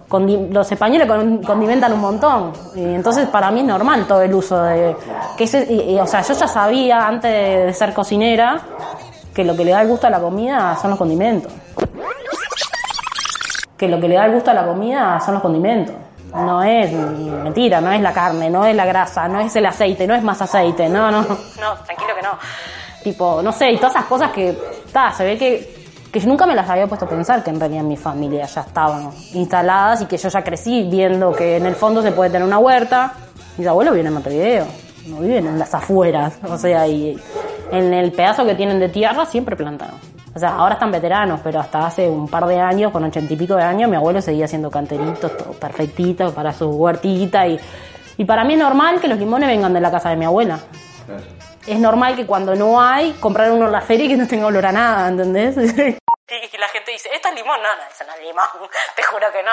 los 0.50 0.72
españoles 0.72 1.06
con- 1.06 1.42
condimentan 1.42 1.92
un 1.92 2.00
montón. 2.00 2.52
Y 2.74 2.82
entonces 2.82 3.28
para 3.28 3.50
mí 3.50 3.60
es 3.60 3.66
normal 3.66 4.04
todo 4.06 4.22
el 4.22 4.34
uso 4.34 4.60
de... 4.62 4.96
Que 5.36 5.44
ese- 5.44 5.66
y- 5.72 5.94
y, 5.94 5.98
o 5.98 6.06
sea, 6.06 6.15
yo 6.22 6.34
ya 6.34 6.48
sabía 6.48 7.06
antes 7.06 7.30
de, 7.30 7.72
ser 7.72 7.92
cocinera 7.92 8.60
que 9.34 9.44
lo 9.44 9.56
que 9.56 9.64
le 9.64 9.72
da 9.72 9.82
el 9.82 9.88
gusto 9.88 10.06
a 10.06 10.10
la 10.10 10.20
comida 10.20 10.76
son 10.80 10.90
los 10.90 10.98
condimentos. 10.98 11.52
Que 13.76 13.88
lo 13.88 14.00
que 14.00 14.08
le 14.08 14.14
da 14.14 14.26
el 14.26 14.32
gusto 14.32 14.50
a 14.50 14.54
la 14.54 14.66
comida 14.66 15.20
son 15.20 15.34
los 15.34 15.42
condimentos. 15.42 15.94
No 16.34 16.62
es 16.62 16.92
mentira, 16.92 17.80
no 17.80 17.92
es 17.92 18.00
la 18.00 18.12
carne, 18.12 18.50
no 18.50 18.64
es 18.66 18.74
la 18.74 18.84
grasa, 18.84 19.28
no 19.28 19.40
es 19.40 19.54
el 19.56 19.66
aceite, 19.66 20.06
no 20.06 20.14
es 20.14 20.22
más 20.22 20.40
aceite, 20.42 20.88
no, 20.88 21.10
no. 21.10 21.22
No, 21.22 21.74
tranquilo 21.84 22.14
que 22.14 22.22
no. 22.22 22.38
Tipo, 23.02 23.40
no 23.42 23.52
sé, 23.52 23.70
y 23.70 23.76
todas 23.76 23.94
esas 23.94 24.06
cosas 24.06 24.30
que, 24.32 24.58
ta, 24.92 25.12
se 25.12 25.24
ve 25.24 25.38
que, 25.38 25.86
que 26.10 26.20
yo 26.20 26.28
nunca 26.28 26.46
me 26.46 26.54
las 26.54 26.68
había 26.68 26.86
puesto 26.86 27.04
a 27.04 27.08
pensar 27.08 27.42
que 27.44 27.50
en 27.50 27.60
realidad 27.60 27.82
en 27.82 27.88
mi 27.88 27.96
familia 27.96 28.46
ya 28.46 28.62
estaban 28.62 29.10
instaladas 29.34 30.02
y 30.02 30.06
que 30.06 30.16
yo 30.16 30.28
ya 30.28 30.42
crecí 30.42 30.88
viendo 30.90 31.32
que 31.32 31.56
en 31.56 31.66
el 31.66 31.76
fondo 31.76 32.02
se 32.02 32.12
puede 32.12 32.30
tener 32.30 32.46
una 32.46 32.58
huerta. 32.58 33.12
Mis 33.56 33.66
abuelos 33.66 33.94
viven 33.94 34.08
en 34.08 34.12
Montevideo, 34.14 34.66
no 35.06 35.20
viven 35.20 35.46
en 35.46 35.58
las 35.58 35.74
afueras, 35.74 36.38
o 36.42 36.56
sea, 36.56 36.86
y 36.86 37.20
en 37.70 37.94
el 37.94 38.12
pedazo 38.12 38.44
que 38.44 38.54
tienen 38.54 38.78
de 38.78 38.88
tierra 38.88 39.26
siempre 39.26 39.56
plantaron. 39.56 39.98
O 40.34 40.38
sea, 40.38 40.56
ahora 40.56 40.74
están 40.74 40.90
veteranos, 40.90 41.40
pero 41.42 41.60
hasta 41.60 41.86
hace 41.86 42.06
un 42.08 42.28
par 42.28 42.44
de 42.46 42.60
años, 42.60 42.92
con 42.92 43.02
ochenta 43.02 43.32
y 43.32 43.36
pico 43.36 43.56
de 43.56 43.62
años, 43.62 43.88
mi 43.88 43.96
abuelo 43.96 44.20
seguía 44.20 44.44
haciendo 44.44 44.70
canteritos, 44.70 45.34
todo 45.34 45.52
perfectito 45.52 46.34
para 46.34 46.52
su 46.52 46.68
huertita. 46.68 47.46
Y, 47.46 47.58
y 48.18 48.24
para 48.26 48.44
mí 48.44 48.52
es 48.52 48.58
normal 48.58 49.00
que 49.00 49.08
los 49.08 49.18
limones 49.18 49.48
vengan 49.48 49.72
de 49.72 49.80
la 49.80 49.90
casa 49.90 50.10
de 50.10 50.16
mi 50.16 50.26
abuela. 50.26 50.58
Claro. 51.06 51.22
Es 51.66 51.78
normal 51.80 52.14
que 52.16 52.26
cuando 52.26 52.54
no 52.54 52.80
hay, 52.80 53.12
comprar 53.14 53.50
uno 53.50 53.64
en 53.64 53.72
la 53.72 53.80
feria 53.80 54.04
y 54.04 54.08
que 54.10 54.16
no 54.16 54.28
tenga 54.28 54.46
olor 54.46 54.66
a 54.66 54.72
nada, 54.72 55.08
¿entendés? 55.08 55.56
Y 56.28 56.58
la 56.58 56.68
gente 56.68 56.90
dice, 56.90 57.08
¿esto 57.14 57.28
es 57.28 57.34
limón? 57.36 57.56
No, 57.62 57.68
no, 57.76 57.82
eso 57.88 58.04
no 58.04 58.12
es 58.14 58.20
limón, 58.20 58.44
te 58.96 59.02
juro 59.04 59.26
que 59.32 59.42
no. 59.44 59.52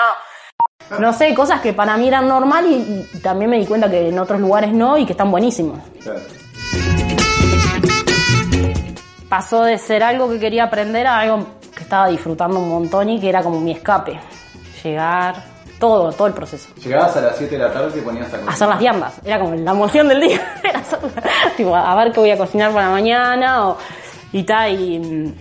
No 0.98 1.12
sé, 1.12 1.34
cosas 1.34 1.60
que 1.60 1.72
para 1.72 1.96
mí 1.96 2.08
eran 2.08 2.28
normal 2.28 2.66
y, 2.66 3.06
y 3.14 3.18
también 3.20 3.50
me 3.50 3.58
di 3.58 3.66
cuenta 3.66 3.90
que 3.90 4.08
en 4.08 4.18
otros 4.18 4.40
lugares 4.40 4.72
no 4.72 4.96
y 4.98 5.04
que 5.06 5.12
están 5.12 5.30
buenísimos. 5.30 5.78
Claro. 6.02 6.20
pasó 9.28 9.62
de 9.64 9.78
ser 9.78 10.02
algo 10.02 10.28
que 10.30 10.38
quería 10.38 10.64
aprender 10.64 11.06
a 11.06 11.18
algo 11.20 11.46
que 11.74 11.82
estaba 11.82 12.08
disfrutando 12.08 12.58
un 12.60 12.68
montón 12.68 13.08
y 13.08 13.20
que 13.20 13.28
era 13.28 13.42
como 13.42 13.60
mi 13.60 13.72
escape. 13.72 14.20
Llegar, 14.82 15.34
todo, 15.80 16.12
todo 16.12 16.28
el 16.28 16.34
proceso. 16.34 16.68
Llegabas 16.76 17.16
a 17.16 17.20
las 17.22 17.36
7 17.36 17.56
de 17.58 17.64
la 17.64 17.72
tarde 17.72 17.88
y 17.90 17.92
te 17.94 18.02
ponías 18.02 18.26
a 18.28 18.30
cocinar. 18.32 18.54
Hacer 18.54 18.68
las 18.68 18.78
viandas, 18.78 19.14
era 19.24 19.40
como 19.40 19.54
la 19.54 19.70
emoción 19.72 20.08
del 20.08 20.20
día. 20.20 20.40
Era 20.62 20.78
hacer- 20.80 21.00
tipo, 21.56 21.74
a 21.74 21.94
ver 21.96 22.12
qué 22.12 22.20
voy 22.20 22.30
a 22.30 22.36
cocinar 22.38 22.70
para 22.72 22.90
mañana 22.90 23.68
o, 23.70 23.78
y 24.32 24.42
tal, 24.44 24.70
y, 24.78 25.34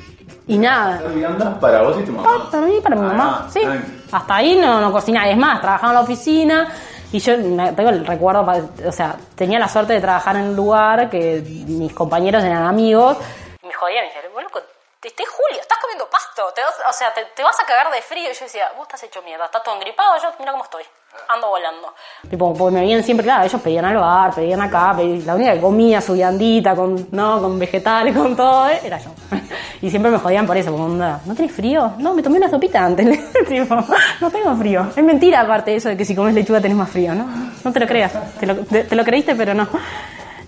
y 0.47 0.57
nada. 0.57 0.95
Hacer 0.95 1.11
viandas 1.11 1.57
para 1.59 1.81
vos 1.83 1.97
y 1.99 2.03
tu 2.03 2.13
mamá. 2.13 2.49
Para 2.49 2.65
mí, 2.65 2.73
para 2.81 2.95
mi 2.95 3.01
Ah, 3.01 3.05
mamá, 3.09 3.47
sí. 3.53 3.59
ay. 3.67 3.79
Hasta 4.13 4.35
ahí 4.35 4.55
no, 4.55 4.79
no 4.79 4.91
cocinaba. 4.91 5.27
Es 5.29 5.37
más, 5.37 5.59
trabajaba 5.61 5.89
en 5.91 5.95
la 5.95 6.01
oficina 6.01 6.73
y 7.11 7.19
yo 7.19 7.33
tengo 7.75 7.89
el 7.89 8.05
recuerdo, 8.05 8.45
o 8.87 8.91
sea, 8.91 9.15
tenía 9.35 9.59
la 9.59 9.67
suerte 9.67 9.93
de 9.93 10.01
trabajar 10.01 10.35
en 10.35 10.43
un 10.49 10.55
lugar 10.55 11.09
que 11.09 11.41
mis 11.67 11.93
compañeros 11.93 12.43
eran 12.43 12.63
amigos. 12.65 13.17
Y 13.61 13.67
me 13.67 13.73
jodían 13.73 14.03
me 14.05 14.13
decían, 14.13 14.33
"Vos, 14.33 14.43
loco, 14.43 14.59
te 14.99 15.07
esté 15.09 15.23
Julio, 15.25 15.61
estás 15.61 15.77
comiendo 15.79 16.09
pasto, 16.09 16.51
te 16.55 16.61
vas- 16.61 16.81
o 16.89 16.93
sea, 16.93 17.13
te, 17.13 17.23
te 17.35 17.43
vas 17.43 17.59
a 17.59 17.65
cagar 17.65 17.91
de 17.91 18.01
frío. 18.01 18.29
Y 18.31 18.33
yo 18.33 18.45
decía, 18.45 18.71
vos 18.77 18.83
estás 18.83 19.03
hecho 19.03 19.21
mierda, 19.21 19.45
estás 19.45 19.61
todo 19.63 19.75
engripado, 19.75 20.15
yo 20.21 20.31
mira 20.39 20.51
cómo 20.53 20.63
estoy, 20.63 20.83
ando 21.29 21.47
volando. 21.49 21.87
Tipo, 22.29 22.53
porque 22.53 22.73
me 22.75 22.81
veían 22.81 23.03
siempre, 23.03 23.23
claro, 23.25 23.43
ellos 23.45 23.61
pedían 23.61 23.85
al 23.85 23.97
bar, 23.97 24.33
pedían 24.35 24.61
acá, 24.61 24.93
pedí- 24.97 25.23
la 25.25 25.35
única 25.35 25.53
que 25.53 25.61
comía 25.61 25.99
su 26.01 26.13
viandita 26.13 26.75
con, 26.75 27.07
no, 27.11 27.41
con 27.41 27.57
vegetales, 27.59 28.15
con 28.15 28.35
todo, 28.35 28.69
eh, 28.69 28.79
era 28.83 28.97
yo. 28.99 29.09
Y 29.81 29.89
siempre 29.89 30.09
me 30.11 30.17
jodían 30.17 30.45
por 30.47 30.55
eso, 30.55 30.71
como, 30.71 30.87
¿no 30.87 31.19
tenés 31.35 31.51
frío? 31.51 31.91
No, 31.97 32.13
me 32.13 32.21
tomé 32.23 32.37
una 32.37 32.49
sopita 32.49 32.85
antes. 32.85 33.05
tipo, 33.49 33.75
no 34.21 34.31
tengo 34.31 34.55
frío. 34.55 34.87
Es 34.95 35.03
mentira 35.03 35.41
aparte 35.41 35.75
eso 35.75 35.89
de 35.89 35.97
que 35.97 36.05
si 36.05 36.15
comes 36.15 36.33
lechuga 36.33 36.61
tenés 36.61 36.77
más 36.77 36.89
frío, 36.89 37.13
¿no? 37.13 37.25
No 37.63 37.71
te 37.73 37.79
lo 37.81 37.85
creas. 37.87 38.13
Te 38.39 38.45
lo, 38.45 38.55
te- 38.63 38.95
lo 38.95 39.03
creíste, 39.03 39.35
pero 39.35 39.53
no. 39.53 39.67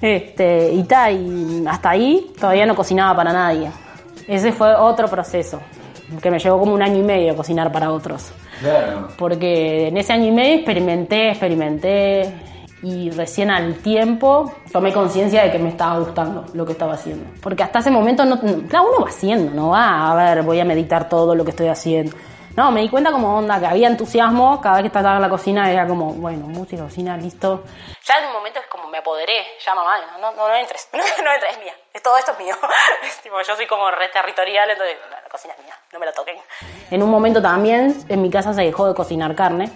Este, 0.01 0.71
y 0.71 0.83
tal, 0.83 1.13
y 1.15 1.65
hasta 1.67 1.89
ahí 1.89 2.31
todavía 2.39 2.65
no 2.65 2.75
cocinaba 2.75 3.15
para 3.15 3.33
nadie. 3.33 3.71
Ese 4.27 4.51
fue 4.51 4.73
otro 4.75 5.07
proceso, 5.07 5.61
que 6.21 6.31
me 6.31 6.39
llevó 6.39 6.59
como 6.59 6.73
un 6.73 6.81
año 6.81 6.97
y 6.99 7.03
medio 7.03 7.35
cocinar 7.35 7.71
para 7.71 7.91
otros. 7.91 8.31
Claro. 8.59 9.09
Porque 9.17 9.87
en 9.87 9.97
ese 9.97 10.13
año 10.13 10.27
y 10.27 10.31
medio 10.31 10.55
experimenté, 10.55 11.29
experimenté 11.29 12.33
y 12.83 13.09
recién 13.11 13.49
al 13.49 13.75
tiempo 13.79 14.53
tomé 14.71 14.93
conciencia 14.93 15.43
de 15.43 15.51
que 15.51 15.57
me 15.59 15.69
estaba 15.69 15.97
gustando 15.99 16.45
lo 16.53 16.65
que 16.65 16.73
estaba 16.73 16.93
haciendo. 16.93 17.25
Porque 17.41 17.63
hasta 17.63 17.79
ese 17.79 17.89
momento, 17.91 18.25
no, 18.25 18.35
no- 18.35 18.67
claro, 18.67 18.89
uno 18.89 19.01
va 19.03 19.09
haciendo, 19.09 19.51
no 19.53 19.69
va 19.69 20.11
a 20.11 20.15
ver, 20.15 20.43
voy 20.43 20.59
a 20.59 20.65
meditar 20.65 21.09
todo 21.09 21.33
lo 21.35 21.43
que 21.43 21.51
estoy 21.51 21.67
haciendo. 21.67 22.15
No, 22.55 22.71
me 22.71 22.79
di 22.79 22.87
cuenta 22.89 23.11
como 23.11 23.37
onda 23.37 23.59
que 23.59 23.65
había 23.65 23.87
entusiasmo, 23.89 24.61
cada 24.61 24.75
vez 24.75 24.83
que 24.83 24.87
estaba 24.87 25.15
en 25.17 25.21
la 25.23 25.29
cocina 25.29 25.69
era 25.69 25.85
como, 25.85 26.13
bueno, 26.13 26.47
música, 26.47 26.83
cocina, 26.83 27.17
listo. 27.17 27.63
Ya 28.07 28.19
en 28.19 28.27
un 28.27 28.33
momento 28.33 28.59
es 28.61 28.67
como 28.67 28.87
me 28.87 28.99
apoderé, 28.99 29.43
ya 29.65 29.75
mamá, 29.75 29.97
no, 30.21 30.31
no, 30.31 30.47
no 30.47 30.55
entres, 30.55 30.87
no, 30.93 30.99
entres, 31.33 31.51
es 31.51 31.59
mía, 31.59 31.73
todo 32.01 32.17
esto 32.17 32.31
es 32.31 32.39
mío. 32.39 32.55
Es 33.03 33.19
tipo, 33.21 33.35
yo 33.41 33.55
soy 33.57 33.67
como 33.67 33.91
re 33.91 34.07
territorial, 34.07 34.69
entonces 34.69 34.95
"No, 35.11 35.14
cocina 35.35 35.53
es 35.57 35.65
mía, 35.65 35.73
no 35.91 35.99
me 35.99 36.05
la 36.05 36.13
toquen. 36.13 36.35
En 36.89 37.03
un 37.03 37.09
momento 37.09 37.41
también 37.41 37.93
en 38.07 38.21
mi 38.21 38.29
casa 38.29 38.53
se 38.53 38.61
dejó 38.61 38.87
de 38.87 38.93
cocinar 38.93 39.35
carne. 39.35 39.69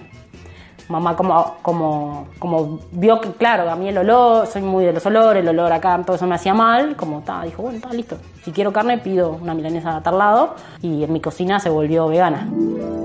Mamá 0.88 1.16
como, 1.16 1.58
como, 1.62 2.30
como 2.40 2.80
vio 2.92 3.22
que, 3.22 3.32
claro, 3.34 3.70
a 3.70 3.76
mí 3.76 3.90
el 3.90 3.98
olor, 4.00 4.48
soy 4.48 4.64
muy 4.64 4.86
de 4.86 4.94
los 4.94 5.06
olores, 5.06 5.44
el 5.44 5.50
olor 5.50 5.72
acá, 5.72 6.02
todo 6.04 6.16
eso 6.16 6.26
me 6.26 6.34
hacía 6.34 6.56
mal, 6.56 6.96
como 6.96 7.20
está, 7.20 7.44
dijo, 7.44 7.62
bueno, 7.62 7.78
está 7.78 7.94
listo. 7.94 8.18
Si 8.44 8.52
quiero 8.52 8.74
carne, 8.74 8.98
pido 8.98 9.38
una 9.40 9.54
milanesa 9.54 9.98
a 9.98 10.02
tal 10.02 10.18
lado 10.18 10.56
y 10.82 11.04
en 11.04 11.14
mi 11.14 11.20
cocina 11.20 11.60
se 11.60 11.70
volvió 11.70 12.08
vegana. 12.08 12.48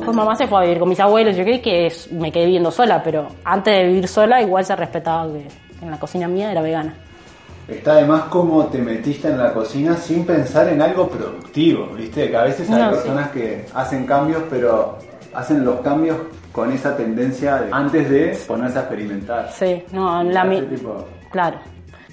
Pues 0.03 0.17
mamá 0.17 0.35
se 0.37 0.47
fue 0.47 0.61
a 0.61 0.62
vivir 0.62 0.79
con 0.79 0.88
mis 0.88 1.01
abuelos, 1.01 1.37
yo 1.37 1.43
creí 1.43 1.61
que 1.61 1.93
me 2.12 2.33
quedé 2.33 2.47
viviendo 2.47 2.71
sola, 2.71 3.03
pero 3.03 3.27
antes 3.45 3.75
de 3.75 3.85
vivir 3.85 4.09
sola 4.09 4.40
igual 4.40 4.64
se 4.64 4.77
respetaba 4.77 5.27
que 5.27 5.49
en 5.83 5.90
la 5.90 5.99
cocina 5.99 6.27
mía 6.27 6.53
era 6.53 6.62
vegana. 6.62 6.95
Está 7.68 7.92
además 7.94 8.24
cómo 8.29 8.66
te 8.66 8.79
metiste 8.79 9.29
en 9.29 9.38
la 9.38 9.53
cocina 9.55 9.96
sin 9.96 10.27
pensar 10.27 10.68
en 10.68 10.83
algo 10.83 11.09
productivo, 11.09 11.87
¿viste? 11.96 12.29
Que 12.31 12.37
a 12.37 12.42
veces 12.42 12.68
hay 12.70 12.79
No, 12.83 12.90
sí. 12.90 12.94
personas 12.96 13.31
que 13.31 13.64
hacen 13.74 14.05
cambios, 14.07 14.42
pero 14.50 14.98
hacen 15.33 15.64
los 15.64 15.81
cambios 15.81 16.18
con 16.53 16.70
esa 16.72 16.94
tendencia 16.96 17.57
de- 17.62 17.68
antes 17.72 18.09
de 18.11 18.38
ponerse 18.46 18.79
a 18.79 18.83
experimentar. 18.83 19.50
Sí, 19.50 19.83
no, 19.92 20.22
la 20.22 20.44
mi... 20.44 20.61
Tipo- 20.61 21.05
Claro. 21.31 21.57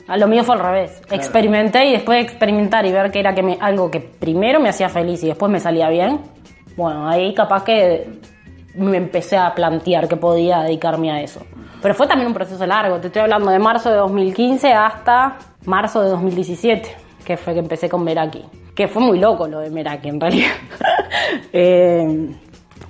A 0.07 0.17
lo 0.17 0.27
mío 0.27 0.43
fue 0.43 0.55
al 0.55 0.61
revés. 0.61 1.01
Experimenté 1.11 1.85
y 1.85 1.91
después 1.93 2.17
de 2.17 2.23
experimentar 2.23 2.85
y 2.85 2.91
ver 2.91 3.11
que 3.11 3.19
era 3.19 3.35
que 3.35 3.43
me- 3.43 3.57
algo 3.61 3.91
que 3.91 3.99
primero 3.99 4.59
me 4.59 4.69
hacía 4.69 4.89
feliz 4.89 5.21
y 5.23 5.27
después 5.27 5.51
me 5.51 5.59
salía 5.59 5.89
bien, 5.89 6.21
bueno, 6.77 7.07
ahí 7.07 7.33
capaz 7.33 7.63
que 7.65 8.09
me 8.75 8.95
empecé 8.97 9.37
a 9.37 9.53
plantear 9.53 10.07
que 10.07 10.15
podía 10.15 10.61
dedicarme 10.61 11.11
a 11.11 11.21
eso. 11.21 11.41
Pero 11.81 11.95
fue 11.95 12.07
también 12.07 12.27
un 12.27 12.33
proceso 12.33 12.65
largo. 12.65 12.99
Te 12.99 13.07
estoy 13.07 13.23
hablando 13.23 13.49
de 13.51 13.59
marzo 13.59 13.89
de 13.89 13.97
2015 13.97 14.71
hasta 14.73 15.37
marzo 15.65 16.01
de 16.01 16.09
2017, 16.09 16.95
que 17.25 17.37
fue 17.37 17.53
que 17.53 17.59
empecé 17.59 17.89
con 17.89 18.03
Meraki. 18.03 18.43
Que 18.75 18.87
fue 18.87 19.01
muy 19.01 19.19
loco 19.19 19.47
lo 19.47 19.59
de 19.59 19.69
Meraki 19.69 20.09
en 20.09 20.19
realidad. 20.19 20.51
Eh, 21.53 22.35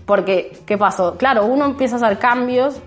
porque, 0.05 0.59
¿qué 0.65 0.77
pasó? 0.77 1.17
Claro, 1.17 1.45
uno 1.45 1.65
empieza 1.65 1.95
a 1.95 1.97
hacer 1.97 2.19
cambios 2.19 2.79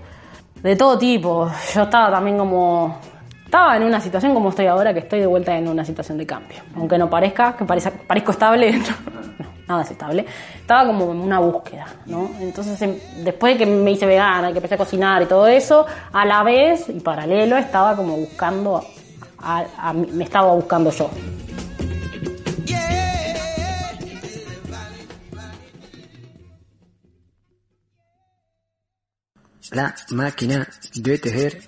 de 0.62 0.76
todo 0.76 0.96
tipo. 0.96 1.50
Yo 1.74 1.82
estaba 1.82 2.10
también 2.10 2.38
como... 2.38 2.98
Estaba 3.44 3.76
en 3.76 3.82
una 3.82 4.00
situación 4.00 4.32
como 4.32 4.50
estoy 4.50 4.66
ahora, 4.66 4.92
que 4.92 5.00
estoy 5.00 5.20
de 5.20 5.26
vuelta 5.26 5.56
en 5.56 5.68
una 5.68 5.84
situación 5.84 6.18
de 6.18 6.26
cambio. 6.26 6.58
Aunque 6.76 6.98
no 6.98 7.10
parezca, 7.10 7.56
que 7.56 7.64
parezco 7.64 8.30
estable. 8.30 8.80
Nada 9.68 9.82
es 9.82 9.90
estable, 9.90 10.26
estaba 10.60 10.86
como 10.86 11.10
en 11.12 11.18
una 11.20 11.38
búsqueda, 11.38 11.86
¿no? 12.06 12.30
Entonces, 12.40 12.80
em- 12.82 12.98
después 13.24 13.54
de 13.54 13.64
que 13.64 13.70
me 13.70 13.90
hice 13.92 14.06
vegana, 14.06 14.50
que 14.52 14.58
empecé 14.58 14.74
a 14.74 14.78
cocinar 14.78 15.22
y 15.22 15.26
todo 15.26 15.46
eso, 15.46 15.86
a 16.12 16.24
la 16.24 16.42
vez 16.42 16.88
y 16.88 17.00
paralelo 17.00 17.56
estaba 17.56 17.96
como 17.96 18.16
buscando, 18.16 18.84
a- 19.38 19.92
me 19.92 20.24
estaba 20.24 20.52
buscando 20.54 20.90
yo. 20.90 21.10
La 29.72 29.94
máquina 30.10 30.68
de 30.94 31.18
tejer. 31.18 31.62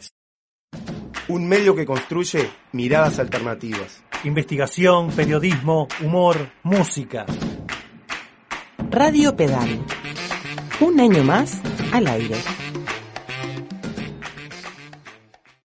Un 1.29 1.49
medio 1.49 1.75
que 1.75 1.85
construye 1.87 2.49
miradas 2.73 3.19
alternativas. 3.19 4.03
Investigación, 4.25 5.11
periodismo, 5.11 5.89
humor, 6.03 6.53
música. 6.63 7.27
Radio 8.99 9.37
Pedal. 9.37 9.79
Un 10.81 11.01
año 11.01 11.23
más 11.23 11.61
al 11.93 12.07
aire. 12.07 12.37